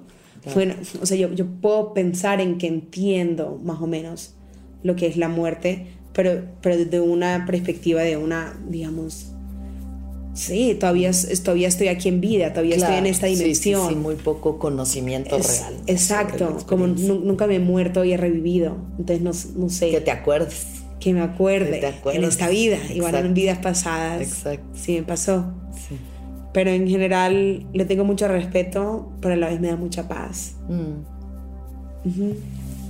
[0.55, 4.35] Bueno, o sea, yo, yo puedo pensar en que entiendo más o menos
[4.83, 9.33] lo que es la muerte, pero, pero desde una perspectiva de una, digamos,
[10.39, 11.11] sí, todavía,
[11.45, 13.89] todavía estoy aquí en vida, todavía estoy en esta sí, sí, dimensión.
[13.89, 15.75] Sí, muy poco conocimiento Es- real.
[15.87, 19.21] exacto, como nunca me he muerto y he revivido, entonces
[19.55, 20.67] no, no sé, Que te acuerdes.
[21.01, 22.23] que me acuerde que te acuerdes.
[22.23, 24.21] en esta vida, igual en vidas pasadas.
[24.23, 24.65] Exacto.
[24.75, 25.53] Sí, me pasó.
[25.89, 25.97] Sí.
[26.53, 30.55] Pero en general le tengo mucho respeto, pero a la vez me da mucha paz.
[30.69, 32.15] Mm,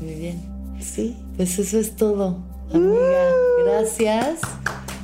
[0.05, 0.41] muy bien.
[0.81, 1.17] Sí.
[1.37, 2.39] Pues eso es todo,
[2.73, 3.33] amiga.
[3.65, 4.39] Gracias.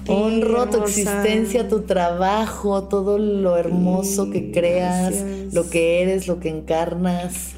[0.09, 5.55] Honro tu existencia, tu trabajo, todo lo hermoso que creas, Gracias.
[5.55, 7.53] lo que eres, lo que encarnas.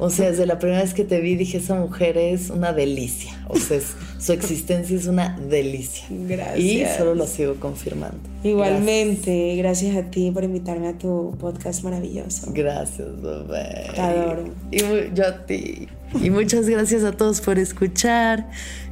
[0.00, 3.32] O sea, desde la primera vez que te vi dije, esa mujer es una delicia.
[3.48, 6.04] O sea, es- su existencia es una delicia.
[6.08, 6.58] Gracias.
[6.58, 8.16] Y solo lo sigo confirmando.
[8.44, 9.96] Igualmente, gracias.
[9.96, 12.46] a ti por invitarme a tu podcast maravilloso.
[12.52, 13.86] Gracias, bebé.
[13.94, 14.44] Te adoro.
[14.70, 14.78] Y
[15.14, 15.88] yo a ti.
[16.22, 18.48] Y muchas gracias a todos por escuchar.